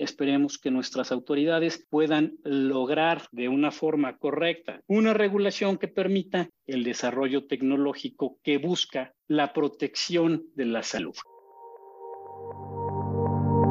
esperemos 0.00 0.58
que 0.58 0.70
nuestras 0.70 1.12
autoridades 1.12 1.86
puedan 1.88 2.38
lograr 2.42 3.22
de 3.32 3.48
una 3.48 3.70
forma 3.70 4.16
correcta 4.16 4.80
una 4.86 5.14
regulación 5.14 5.76
que 5.76 5.88
permita 5.88 6.48
el 6.66 6.84
desarrollo 6.84 7.46
tecnológico 7.46 8.38
que 8.42 8.58
busca 8.58 9.14
la 9.28 9.52
protección 9.52 10.46
de 10.54 10.64
la 10.64 10.82
salud. 10.82 11.14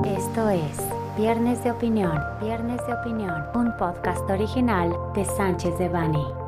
Esto 0.06 0.50
es 0.50 0.78
Viernes 1.18 1.64
de 1.64 1.72
Opinión, 1.72 2.18
Viernes 2.42 2.86
de 2.88 2.94
Opinión, 2.94 3.44
un 3.56 3.76
podcast 3.78 4.30
original 4.30 4.94
de 5.14 5.26
Sánchez 5.26 5.78
de 5.78 5.90
Bani. 5.90 6.39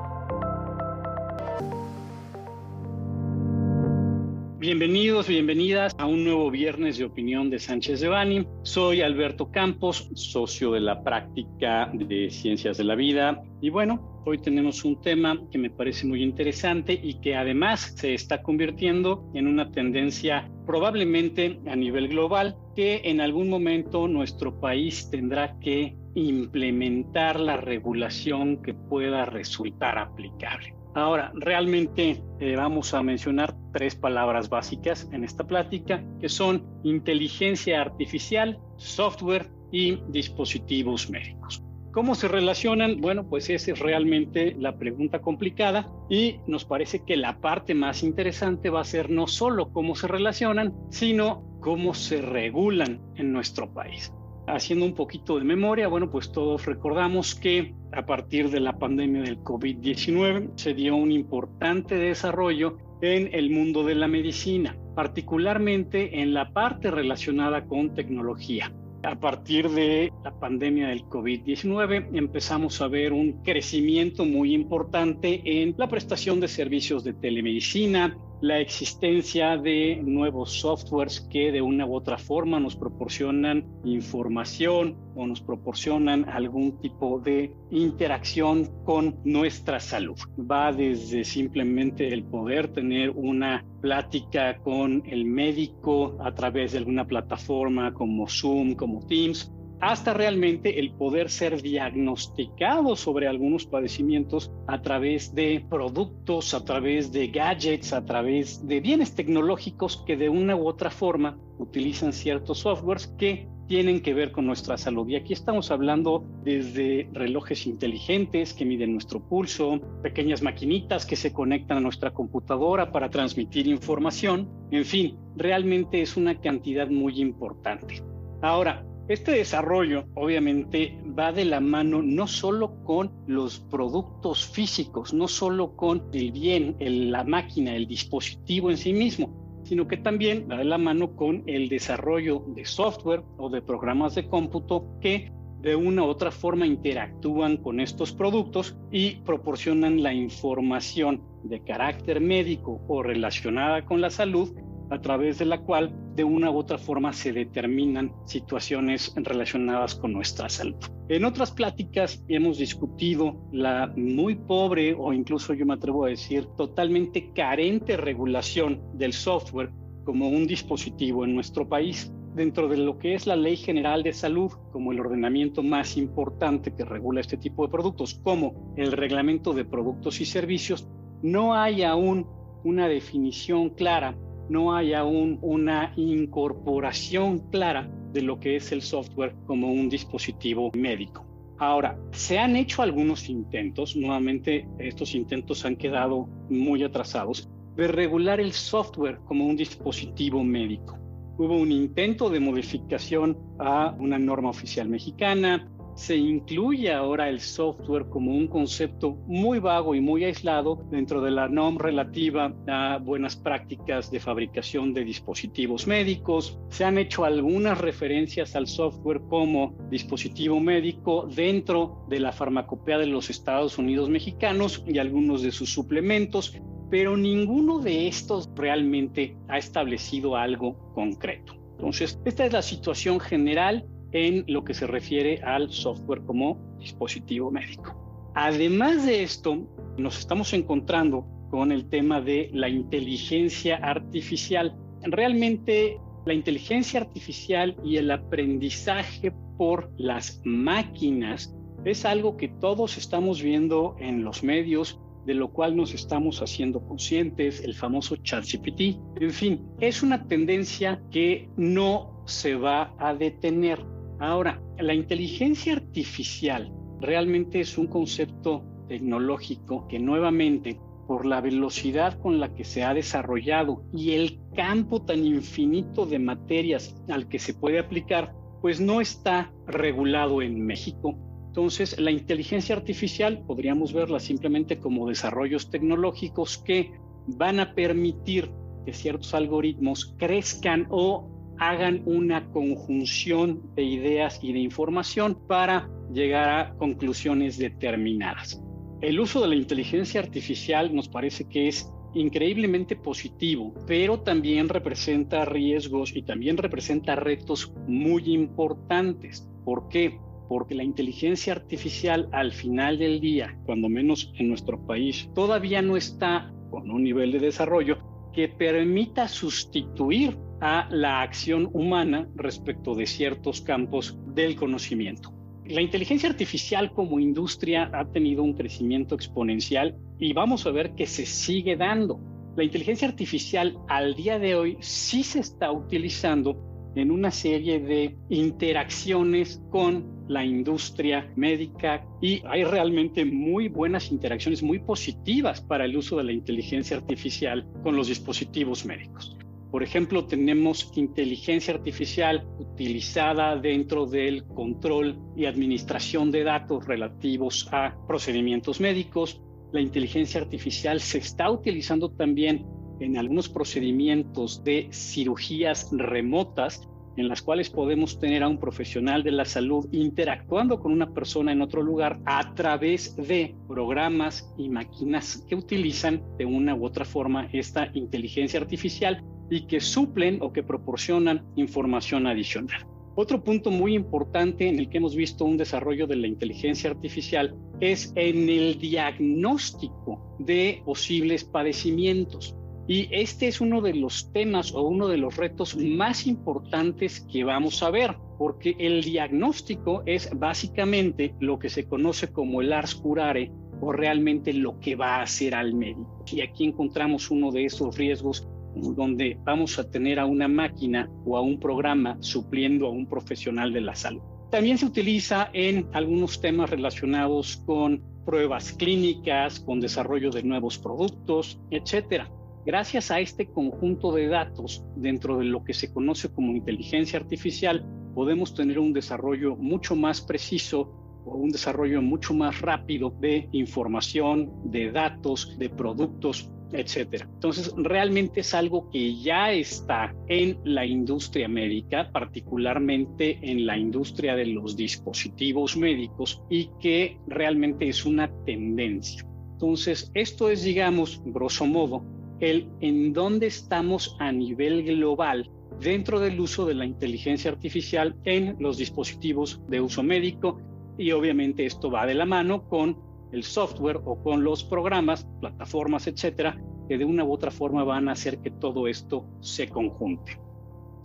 Bienvenidos, 4.62 5.28
bienvenidas 5.28 5.96
a 5.98 6.06
un 6.06 6.24
nuevo 6.24 6.52
Viernes 6.52 7.00
de 7.00 7.06
Opinión 7.06 7.50
de 7.50 7.58
Sánchez 7.58 8.00
de 8.00 8.10
Bani. 8.10 8.46
Soy 8.62 9.02
Alberto 9.02 9.50
Campos, 9.50 10.08
socio 10.14 10.74
de 10.74 10.82
la 10.82 11.04
práctica 11.04 11.90
de 11.92 12.30
Ciencias 12.30 12.78
de 12.78 12.84
la 12.84 12.94
Vida. 12.94 13.42
Y 13.60 13.72
bueno, 13.72 14.22
hoy 14.24 14.38
tenemos 14.38 14.86
un 14.86 15.02
tema 15.02 15.36
que 15.52 15.58
me 15.58 15.72
parece 15.72 16.06
muy 16.06 16.22
interesante 16.22 16.94
y 16.94 17.20
que 17.22 17.36
además 17.36 17.96
se 17.98 18.14
está 18.14 18.44
convirtiendo 18.44 19.32
en 19.34 19.48
una 19.48 19.72
tendencia 19.72 20.48
probablemente 20.68 21.60
a 21.66 21.76
nivel 21.76 22.10
global 22.10 22.56
que 22.76 23.02
en 23.06 23.20
algún 23.20 23.50
momento 23.50 24.08
nuestro 24.08 24.60
país 24.60 25.10
tendrá 25.10 25.58
que 25.60 25.98
implementar 26.14 27.40
la 27.40 27.58
regulación 27.58 28.62
que 28.62 28.76
pueda 28.76 29.26
resultar 29.26 29.98
aplicable. 29.98 30.81
Ahora, 30.94 31.32
realmente 31.36 32.22
eh, 32.40 32.56
vamos 32.56 32.94
a 32.94 33.02
mencionar 33.02 33.56
tres 33.72 33.96
palabras 33.96 34.50
básicas 34.50 35.08
en 35.12 35.24
esta 35.24 35.46
plática, 35.46 36.04
que 36.20 36.28
son 36.28 36.66
inteligencia 36.84 37.82
artificial, 37.82 38.60
software 38.78 39.50
y 39.72 40.02
dispositivos 40.10 41.10
médicos. 41.10 41.64
¿Cómo 41.94 42.16
se 42.16 42.28
relacionan? 42.28 43.02
Bueno, 43.02 43.28
pues 43.28 43.50
esa 43.50 43.72
es 43.72 43.80
realmente 43.80 44.56
la 44.58 44.78
pregunta 44.78 45.20
complicada 45.20 45.90
y 46.10 46.40
nos 46.48 46.64
parece 46.64 47.04
que 47.04 47.18
la 47.18 47.40
parte 47.40 47.74
más 47.74 48.04
interesante 48.04 48.70
va 48.70 48.82
a 48.82 48.86
ser 48.86 49.10
no 49.10 49.28
solo 49.28 49.72
cómo 49.72 49.96
se 49.96 50.08
relacionan, 50.08 50.74
sino 50.90 51.44
cómo 51.60 51.94
se 51.94 52.22
regulan 52.22 53.02
en 53.16 53.34
nuestro 53.34 53.74
país. 53.74 54.12
Haciendo 54.48 54.86
un 54.86 54.96
poquito 54.96 55.38
de 55.38 55.46
memoria, 55.46 55.88
bueno, 55.88 56.10
pues 56.10 56.32
todos 56.32 56.66
recordamos 56.66 57.36
que 57.36 57.74
a 57.94 58.06
partir 58.06 58.50
de 58.50 58.60
la 58.60 58.78
pandemia 58.78 59.22
del 59.22 59.40
COVID-19 59.40 60.52
se 60.56 60.74
dio 60.74 60.96
un 60.96 61.12
importante 61.12 61.96
desarrollo 61.96 62.78
en 63.02 63.30
el 63.34 63.50
mundo 63.50 63.84
de 63.84 63.96
la 63.96 64.08
medicina, 64.08 64.78
particularmente 64.96 66.22
en 66.22 66.34
la 66.34 66.52
parte 66.52 66.92
relacionada 66.92 67.66
con 67.66 67.94
tecnología. 67.94 68.72
A 69.04 69.16
partir 69.20 69.70
de 69.70 70.14
la 70.24 70.32
pandemia 70.32 70.90
del 70.90 71.04
COVID-19 71.06 72.10
empezamos 72.14 72.82
a 72.82 72.88
ver 72.88 73.14
un 73.14 73.42
crecimiento 73.44 74.26
muy 74.26 74.54
importante 74.54 75.42
en 75.44 75.74
la 75.78 75.88
prestación 75.88 76.40
de 76.40 76.48
servicios 76.48 77.04
de 77.04 77.14
telemedicina, 77.14 78.16
la 78.42 78.60
existencia 78.60 79.56
de 79.56 80.02
nuevos 80.04 80.60
softwares 80.60 81.22
que 81.22 81.52
de 81.52 81.62
una 81.62 81.86
u 81.86 81.96
otra 81.96 82.18
forma 82.18 82.60
nos 82.60 82.76
proporcionan 82.76 83.66
información 83.84 84.98
o 85.16 85.28
nos 85.28 85.42
proporcionan 85.42 86.28
algún 86.28 86.80
tipo 86.80 87.20
de 87.20 87.54
interacción 87.70 88.70
con 88.84 89.20
nuestra 89.24 89.80
salud. 89.80 90.18
Va 90.40 90.72
desde 90.72 91.24
simplemente 91.24 92.08
el 92.08 92.24
poder 92.24 92.70
tener 92.70 93.12
una 93.12 93.64
plática 93.80 94.58
con 94.58 95.04
el 95.06 95.26
médico 95.26 96.18
a 96.20 96.34
través 96.34 96.72
de 96.72 96.80
alguna 96.80 97.06
plataforma 97.06 97.94
como 97.94 98.28
Zoom, 98.28 98.74
como 98.74 99.06
Teams, 99.06 99.52
hasta 99.82 100.14
realmente 100.14 100.80
el 100.80 100.94
poder 100.94 101.30
ser 101.30 101.62
diagnosticado 101.62 102.96
sobre 102.96 103.28
algunos 103.28 103.66
padecimientos 103.66 104.52
a 104.68 104.82
través 104.82 105.34
de 105.34 105.66
productos, 105.70 106.54
a 106.54 106.64
través 106.64 107.12
de 107.12 107.28
gadgets, 107.28 107.92
a 107.92 108.06
través 108.06 108.66
de 108.68 108.80
bienes 108.80 109.16
tecnológicos 109.16 110.04
que 110.06 110.16
de 110.16 110.30
una 110.30 110.56
u 110.56 110.68
otra 110.68 110.92
forma 110.92 111.38
utilizan 111.58 112.14
ciertos 112.14 112.60
softwares 112.60 113.08
que 113.18 113.50
tienen 113.68 114.02
que 114.02 114.14
ver 114.14 114.32
con 114.32 114.46
nuestra 114.46 114.78
salud. 114.78 115.08
Y 115.08 115.16
aquí 115.16 115.34
estamos 115.34 115.72
hablando 115.72 116.26
desde 116.44 117.10
relojes 117.14 117.66
inteligentes 117.66 118.54
que 118.54 118.66
miden 118.66 118.92
nuestro 118.92 119.22
pulso, 119.22 119.80
pequeñas 120.04 120.42
maquinitas 120.42 121.06
que 121.06 121.16
se 121.16 121.32
conectan 121.32 121.78
a 121.78 121.82
nuestra 121.82 122.12
computadora 122.12 122.92
para 122.92 123.10
transmitir 123.10 123.68
información. 123.68 124.50
En 124.72 124.84
fin, 124.86 125.18
realmente 125.38 126.02
es 126.02 126.18
una 126.18 126.40
cantidad 126.40 126.90
muy 126.90 127.22
importante. 127.22 128.04
Ahora, 128.42 128.86
este 129.12 129.34
desarrollo 129.34 130.06
obviamente 130.16 130.98
va 131.18 131.32
de 131.32 131.46
la 131.46 131.60
mano 131.60 132.02
no 132.02 132.28
solo 132.28 132.84
con 132.84 133.12
los 133.28 133.60
productos 133.60 134.46
físicos, 134.46 135.14
no 135.14 135.28
solo 135.28 135.76
con 135.76 136.10
el 136.14 136.32
bien, 136.32 136.78
la 136.80 137.24
máquina, 137.24 137.76
el 137.76 137.88
dispositivo 137.88 138.70
en 138.70 138.78
sí 138.78 138.94
mismo, 138.94 139.62
sino 139.64 139.88
que 139.88 139.98
también 139.98 140.48
va 140.50 140.58
de 140.58 140.66
la 140.66 140.78
mano 140.78 141.16
con 141.16 141.44
el 141.48 141.70
desarrollo 141.70 142.44
de 142.48 142.66
software 142.66 143.24
o 143.38 143.50
de 143.50 143.62
programas 143.62 144.16
de 144.16 144.28
cómputo 144.28 144.98
que 145.02 145.32
de 145.62 145.76
una 145.76 146.04
u 146.04 146.08
otra 146.08 146.32
forma 146.32 146.66
interactúan 146.66 147.58
con 147.58 147.80
estos 147.80 148.14
productos 148.14 148.78
y 148.92 149.18
proporcionan 149.18 150.02
la 150.02 150.14
información 150.14 151.22
de 151.44 151.64
carácter 151.64 152.20
médico 152.20 152.82
o 152.88 153.04
relacionada 153.04 153.86
con 153.86 154.02
la 154.02 154.10
salud 154.10 154.52
a 154.92 155.02
través 155.02 155.40
de 155.40 155.46
la 155.46 155.62
cual 155.62 155.96
de 156.16 156.26
una 156.26 156.52
u 156.52 156.58
otra 156.58 156.78
forma 156.78 157.14
se 157.14 157.32
determinan 157.32 158.12
situaciones 158.26 159.14
relacionadas 159.16 159.96
con 159.96 160.12
nuestra 160.12 160.50
salud. 160.50 160.76
En 161.08 161.24
otras 161.24 161.52
pláticas 161.52 162.24
hemos 162.28 162.58
discutido 162.58 163.42
la 163.54 163.92
muy 163.96 164.36
pobre 164.36 164.94
o 164.94 165.14
incluso 165.14 165.54
yo 165.54 165.66
me 165.66 165.76
atrevo 165.76 166.06
a 166.06 166.10
decir 166.10 166.46
totalmente 166.58 167.32
carente 167.34 167.96
regulación 167.96 168.82
del 168.94 169.14
software 169.14 169.72
como 170.04 170.28
un 170.28 170.46
dispositivo 170.46 171.24
en 171.24 171.36
nuestro 171.36 171.68
país. 171.68 172.14
Dentro 172.36 172.68
de 172.68 172.78
lo 172.78 172.98
que 172.98 173.14
es 173.14 173.28
la 173.28 173.36
Ley 173.36 173.58
General 173.58 174.04
de 174.04 174.14
Salud, 174.14 174.52
como 174.72 174.92
el 174.92 175.00
ordenamiento 175.00 175.64
más 175.64 175.98
importante 175.98 176.74
que 176.74 176.86
regula 176.86 177.22
este 177.22 177.38
tipo 177.38 177.66
de 177.66 177.72
productos, 177.72 178.20
como 178.24 178.74
el 178.78 178.92
Reglamento 178.94 179.54
de 179.54 179.66
Productos 179.66 180.22
y 180.22 180.26
Servicios, 180.26 180.90
no 181.22 181.54
hay 181.56 181.84
aún 181.84 182.26
una 182.64 182.88
definición 182.88 183.70
clara 183.72 184.16
no 184.52 184.76
hay 184.76 184.94
aún 184.94 185.40
una 185.42 185.94
incorporación 185.96 187.40
clara 187.52 187.90
de 188.12 188.22
lo 188.22 188.38
que 188.38 188.58
es 188.58 188.74
el 188.74 188.82
software 188.82 189.34
como 189.48 189.72
un 189.72 189.88
dispositivo 189.88 190.70
médico. 190.76 191.26
Ahora, 191.58 191.98
se 192.12 192.38
han 192.38 192.58
hecho 192.58 192.82
algunos 192.82 193.30
intentos, 193.30 193.96
nuevamente 193.96 194.68
estos 194.78 195.16
intentos 195.16 195.64
han 195.64 195.78
quedado 195.78 196.28
muy 196.50 196.84
atrasados, 196.84 197.50
de 197.78 197.88
regular 197.88 198.42
el 198.42 198.52
software 198.52 199.20
como 199.26 199.46
un 199.46 199.56
dispositivo 199.56 200.44
médico. 200.44 200.98
Hubo 201.38 201.56
un 201.56 201.72
intento 201.72 202.30
de 202.30 202.42
modificación 202.42 203.38
a 203.58 203.96
una 204.00 204.20
norma 204.20 204.50
oficial 204.50 204.90
mexicana, 204.90 205.72
se 206.02 206.18
incluye 206.18 206.92
ahora 206.92 207.30
el 207.30 207.40
software 207.40 208.10
como 208.10 208.32
un 208.32 208.48
concepto 208.48 209.12
muy 209.28 209.60
vago 209.60 209.94
y 209.94 210.02
muy 210.02 210.24
aislado 210.24 210.84
dentro 210.90 211.22
de 211.22 211.30
la 211.30 211.48
NOM 211.48 211.78
relativa 211.78 212.52
a 212.68 212.98
buenas 212.98 213.36
prácticas 213.36 214.10
de 214.10 214.20
fabricación 214.20 214.96
de 214.96 215.04
dispositivos 215.04 215.86
médicos. 215.86 216.58
Se 216.70 216.86
han 216.86 216.98
hecho 216.98 217.24
algunas 217.24 217.78
referencias 217.78 218.56
al 218.56 218.66
software 218.66 219.22
como 219.30 219.76
dispositivo 219.92 220.60
médico 220.60 221.28
dentro 221.36 222.04
de 222.10 222.20
la 222.20 222.32
farmacopea 222.32 222.98
de 222.98 223.06
los 223.06 223.30
Estados 223.30 223.78
Unidos 223.78 224.10
mexicanos 224.10 224.84
y 224.88 224.98
algunos 224.98 225.44
de 225.44 225.52
sus 225.52 225.72
suplementos, 225.72 226.60
pero 226.90 227.16
ninguno 227.16 227.78
de 227.78 228.08
estos 228.08 228.50
realmente 228.56 229.38
ha 229.50 229.60
establecido 229.60 230.36
algo 230.36 230.92
concreto. 230.96 231.54
Entonces, 231.74 232.20
esta 232.26 232.46
es 232.48 232.54
la 232.54 232.64
situación 232.64 233.20
general 233.20 233.86
en 234.12 234.44
lo 234.48 234.64
que 234.64 234.74
se 234.74 234.88
refiere 234.88 235.42
al 235.44 235.70
software 235.70 236.24
como 236.26 236.58
dispositivo 236.80 237.52
médico. 237.52 238.32
Además 238.36 239.06
de 239.06 239.24
esto, 239.24 239.68
nos 239.98 240.20
estamos 240.20 240.54
encontrando 240.54 241.26
con 241.50 241.72
el 241.72 241.90
tema 241.90 242.22
de 242.22 242.50
la 242.54 242.70
inteligencia 242.70 243.76
artificial. 243.78 244.76
Realmente 245.04 246.00
la 246.26 246.34
inteligencia 246.34 247.02
artificial 247.02 247.76
y 247.84 247.98
el 247.98 248.10
aprendizaje 248.12 249.34
por 249.58 249.92
las 249.98 250.42
máquinas 250.46 251.54
es 251.84 252.06
algo 252.06 252.38
que 252.38 252.48
todos 252.48 252.98
estamos 252.98 253.42
viendo 253.42 253.96
en 254.00 254.24
los 254.24 254.44
medios, 254.44 255.00
de 255.26 255.34
lo 255.34 255.52
cual 255.52 255.76
nos 255.76 255.94
estamos 255.94 256.42
haciendo 256.42 256.86
conscientes, 256.86 257.64
el 257.64 257.76
famoso 257.76 258.16
ChatGPT. 258.16 258.98
En 259.20 259.32
fin, 259.32 259.68
es 259.80 260.04
una 260.04 260.28
tendencia 260.28 261.02
que 261.12 261.50
no 261.58 262.24
se 262.26 262.56
va 262.56 262.94
a 262.98 263.14
detener. 263.14 263.84
Ahora, 264.22 264.62
la 264.78 264.94
inteligencia 264.94 265.74
artificial 265.74 266.72
realmente 267.00 267.60
es 267.60 267.80
un 267.80 267.88
concepto 267.88 268.64
tecnológico 268.88 269.88
que 269.88 269.98
nuevamente, 269.98 270.80
por 271.08 271.26
la 271.26 271.42
velocidad 271.42 272.20
con 272.20 272.40
la 272.40 272.54
que 272.54 272.64
se 272.64 272.84
ha 272.84 272.94
desarrollado 272.94 273.84
y 273.92 274.12
el 274.12 274.40
campo 274.56 275.02
tan 275.02 275.26
infinito 275.26 276.06
de 276.06 276.20
materias 276.20 276.96
al 277.10 277.28
que 277.30 277.40
se 277.40 277.56
puede 277.56 277.80
aplicar, 277.80 278.36
pues 278.62 278.80
no 278.80 279.02
está 279.02 279.52
regulado 279.66 280.44
en 280.44 280.64
México. 280.64 281.18
Entonces, 281.48 282.00
la 282.00 282.12
inteligencia 282.12 282.76
artificial 282.76 283.44
podríamos 283.48 283.92
verla 283.92 284.20
simplemente 284.20 284.78
como 284.78 285.10
desarrollos 285.10 285.72
tecnológicos 285.72 286.60
que 286.60 286.92
van 287.26 287.60
a 287.60 287.74
permitir 287.74 288.52
que 288.86 288.94
ciertos 288.94 289.34
algoritmos 289.34 290.14
crezcan 290.20 290.86
o 290.92 291.41
hagan 291.62 292.02
una 292.06 292.50
conjunción 292.52 293.62
de 293.76 293.84
ideas 293.84 294.40
y 294.42 294.52
de 294.52 294.60
información 294.60 295.38
para 295.48 295.88
llegar 296.12 296.50
a 296.50 296.74
conclusiones 296.74 297.60
determinadas. 297.60 298.64
El 299.00 299.20
uso 299.20 299.42
de 299.42 299.50
la 299.50 299.56
inteligencia 299.56 300.22
artificial 300.22 300.94
nos 300.94 301.08
parece 301.08 301.48
que 301.48 301.68
es 301.68 301.88
increíblemente 302.16 302.96
positivo, 302.96 303.76
pero 303.86 304.22
también 304.22 304.70
representa 304.70 305.46
riesgos 305.46 306.16
y 306.16 306.24
también 306.24 306.58
representa 306.58 307.16
retos 307.16 307.72
muy 307.88 308.34
importantes. 308.34 309.48
¿Por 309.64 309.88
qué? 309.88 310.20
Porque 310.50 310.74
la 310.74 310.84
inteligencia 310.84 311.54
artificial 311.54 312.28
al 312.32 312.54
final 312.54 312.98
del 312.98 313.22
día, 313.22 313.56
cuando 313.68 313.88
menos 313.88 314.34
en 314.40 314.50
nuestro 314.50 314.84
país, 314.88 315.30
todavía 315.36 315.84
no 315.84 315.96
está 315.96 316.52
con 316.72 316.90
un 316.90 317.04
nivel 317.04 317.32
de 317.32 317.40
desarrollo 317.40 318.00
que 318.34 318.48
permita 318.48 319.28
sustituir 319.28 320.36
a 320.62 320.88
la 320.92 321.22
acción 321.22 321.70
humana 321.74 322.30
respecto 322.36 322.96
de 322.96 323.08
ciertos 323.08 323.62
campos 323.62 324.18
del 324.28 324.56
conocimiento. 324.56 325.34
La 325.66 325.82
inteligencia 325.82 326.30
artificial 326.30 326.92
como 326.94 327.20
industria 327.20 327.90
ha 327.94 328.06
tenido 328.06 328.44
un 328.44 328.54
crecimiento 328.54 329.16
exponencial 329.16 329.98
y 330.20 330.34
vamos 330.34 330.66
a 330.66 330.72
ver 330.72 330.94
que 330.96 331.08
se 331.08 331.26
sigue 331.26 331.76
dando. 331.76 332.20
La 332.56 332.64
inteligencia 332.64 333.08
artificial 333.08 333.78
al 333.88 334.16
día 334.16 334.38
de 334.38 334.56
hoy 334.56 334.78
sí 334.82 335.24
se 335.24 335.40
está 335.40 335.72
utilizando 335.72 336.92
en 336.96 337.10
una 337.10 337.32
serie 337.32 337.80
de 337.80 338.18
interacciones 338.30 339.62
con 339.70 340.26
la 340.28 340.44
industria 340.44 341.32
médica 341.36 342.06
y 342.22 342.42
hay 342.46 342.64
realmente 342.64 343.24
muy 343.26 343.70
buenas 343.70 344.12
interacciones, 344.12 344.62
muy 344.62 344.80
positivas 344.80 345.62
para 345.62 345.86
el 345.86 345.96
uso 345.96 346.18
de 346.18 346.26
la 346.26 346.32
inteligencia 346.34 346.98
artificial 346.98 347.66
con 347.84 347.96
los 347.96 348.08
dispositivos 348.08 348.86
médicos. 348.86 349.38
Por 349.72 349.84
ejemplo, 349.84 350.26
tenemos 350.26 350.92
inteligencia 350.96 351.74
artificial 351.74 352.46
utilizada 352.60 353.56
dentro 353.56 354.06
del 354.06 354.44
control 354.44 355.18
y 355.38 355.46
administración 355.46 356.30
de 356.30 356.44
datos 356.44 356.86
relativos 356.86 357.70
a 357.72 357.96
procedimientos 358.06 358.82
médicos. 358.82 359.42
La 359.72 359.80
inteligencia 359.80 360.42
artificial 360.42 361.00
se 361.00 361.20
está 361.20 361.50
utilizando 361.50 362.12
también 362.12 362.66
en 363.00 363.18
algunos 363.18 363.48
procedimientos 363.48 364.62
de 364.66 364.90
cirugías 364.92 365.90
remotas 365.94 366.88
en 367.16 367.30
las 367.30 367.42
cuales 367.42 367.70
podemos 367.70 368.20
tener 368.20 368.44
a 368.44 368.50
un 368.50 368.60
profesional 368.60 369.24
de 369.24 369.32
la 369.32 369.46
salud 369.46 369.88
interactuando 369.92 370.80
con 370.80 370.92
una 370.92 371.14
persona 371.14 371.52
en 371.52 371.62
otro 371.62 371.82
lugar 371.82 372.20
a 372.26 372.54
través 372.56 373.16
de 373.16 373.56
programas 373.68 374.54
y 374.58 374.70
máquinas 374.70 375.46
que 375.48 375.56
utilizan 375.56 376.22
de 376.38 376.46
una 376.46 376.76
u 376.76 376.86
otra 376.86 377.06
forma 377.06 377.50
esta 377.52 377.90
inteligencia 377.94 378.60
artificial 378.60 379.24
y 379.52 379.68
que 379.68 379.80
suplen 379.80 380.40
o 380.42 380.52
que 380.52 380.64
proporcionan 380.64 381.46
información 381.58 382.26
adicional. 382.26 382.88
Otro 383.16 383.44
punto 383.44 383.70
muy 383.70 383.94
importante 383.94 384.70
en 384.70 384.80
el 384.80 384.90
que 384.90 384.98
hemos 384.98 385.16
visto 385.16 385.44
un 385.44 385.58
desarrollo 385.58 386.08
de 386.08 386.16
la 386.16 386.28
inteligencia 386.28 386.90
artificial 386.90 387.54
es 387.82 388.14
en 388.16 388.50
el 388.50 388.80
diagnóstico 388.80 390.38
de 390.40 390.82
posibles 390.86 391.44
padecimientos. 391.44 392.56
Y 392.88 393.10
este 393.12 393.48
es 393.48 393.60
uno 393.60 393.82
de 393.82 393.94
los 393.94 394.32
temas 394.32 394.74
o 394.74 394.84
uno 394.84 395.10
de 395.10 395.18
los 395.18 395.36
retos 395.36 395.76
más 395.76 396.26
importantes 396.26 397.20
que 397.32 397.44
vamos 397.44 397.84
a 397.84 397.92
ver, 397.92 398.16
porque 398.38 398.76
el 398.80 399.04
diagnóstico 399.04 400.04
es 400.06 400.30
básicamente 400.34 401.36
lo 401.42 401.60
que 401.60 401.70
se 401.70 401.88
conoce 401.88 402.32
como 402.32 402.62
el 402.62 402.72
ars 402.72 402.96
curare 402.96 403.52
o 403.82 403.92
realmente 403.92 404.54
lo 404.54 404.80
que 404.80 404.96
va 404.96 405.18
a 405.18 405.24
hacer 405.24 405.54
al 405.54 405.74
médico. 405.74 406.24
Y 406.32 406.42
aquí 406.42 406.64
encontramos 406.64 407.30
uno 407.30 407.52
de 407.52 407.66
esos 407.66 407.98
riesgos 407.98 408.48
donde 408.76 409.38
vamos 409.44 409.78
a 409.80 409.90
tener 409.90 410.20
a 410.20 410.26
una 410.26 410.48
máquina 410.48 411.10
o 411.26 411.38
a 411.38 411.42
un 411.42 411.60
programa 411.60 412.18
supliendo 412.20 412.88
a 412.88 412.92
un 412.92 413.08
profesional 413.08 413.74
de 413.74 413.82
la 413.82 413.96
salud. 413.96 414.22
También 414.50 414.78
se 414.78 414.86
utiliza 414.86 415.50
en 415.54 415.88
algunos 415.94 416.42
temas 416.42 416.70
relacionados 416.70 417.64
con 417.66 418.04
pruebas 418.26 418.74
clínicas, 418.74 419.60
con 419.60 419.80
desarrollo 419.80 420.30
de 420.30 420.44
nuevos 420.44 420.78
productos, 420.78 421.60
etcétera. 421.70 422.30
Gracias 422.66 423.10
a 423.10 423.20
este 423.20 423.48
conjunto 423.48 424.12
de 424.12 424.28
datos 424.28 424.84
dentro 424.96 425.40
de 425.40 425.46
lo 425.46 425.64
que 425.64 425.74
se 425.74 425.92
conoce 425.92 426.32
como 426.32 426.52
inteligencia 426.52 427.18
artificial, 427.18 427.84
podemos 428.14 428.54
tener 428.54 428.78
un 428.78 428.94
desarrollo 428.94 429.56
mucho 429.56 429.96
más 429.96 430.22
preciso 430.22 430.94
o 431.26 431.36
un 431.36 431.50
desarrollo 431.50 432.02
mucho 432.02 432.34
más 432.34 432.62
rápido 432.62 433.10
de 433.20 433.48
información, 433.52 434.52
de 434.66 434.92
datos, 434.92 435.58
de 435.58 435.70
productos 435.70 436.52
etcétera. 436.74 437.28
Entonces, 437.34 437.74
realmente 437.78 438.42
es 438.42 438.54
algo 438.54 438.90
que 438.90 439.16
ya 439.22 439.52
está 439.52 440.16
en 440.28 440.60
la 440.64 440.86
industria 440.86 441.48
médica, 441.48 442.10
particularmente 442.12 443.40
en 443.42 443.66
la 443.66 443.78
industria 443.78 444.36
de 444.36 444.46
los 444.48 444.76
dispositivos 444.76 445.78
médicos 445.78 446.42
y 446.50 446.70
que 446.80 447.18
realmente 447.28 447.88
es 447.88 448.06
una 448.06 448.32
tendencia. 448.46 449.26
Entonces, 449.54 450.12
esto 450.14 450.50
es, 450.50 450.64
digamos, 450.64 451.22
grosso 451.26 451.66
modo, 451.66 452.04
el 452.40 452.68
en 452.80 453.14
dónde 453.14 453.48
estamos 453.48 454.16
a 454.20 454.32
nivel 454.32 454.84
global 454.84 455.50
dentro 455.80 456.20
del 456.20 456.40
uso 456.40 456.66
de 456.66 456.74
la 456.74 456.86
inteligencia 456.86 457.52
artificial 457.52 458.16
en 458.26 458.56
los 458.60 458.78
dispositivos 458.78 459.62
de 459.68 459.82
uso 459.82 460.04
médico 460.04 460.60
y 460.98 461.12
obviamente 461.12 461.66
esto 461.66 461.90
va 461.90 462.06
de 462.06 462.16
la 462.16 462.26
mano 462.26 462.68
con 462.68 462.98
el 463.32 463.44
software 463.44 464.02
o 464.06 464.22
con 464.22 464.44
los 464.44 464.64
programas, 464.64 465.28
plataformas, 465.40 466.08
etcétera, 466.08 466.62
que 466.88 466.98
de 466.98 467.06
una 467.06 467.24
u 467.24 467.32
otra 467.32 467.52
forma 467.52 467.84
van 467.84 468.10
a 468.10 468.14
hacer 468.14 468.40
que 468.40 468.52
todo 468.52 468.88
esto 468.88 469.26
se 469.40 469.70
conjunte. 469.70 470.40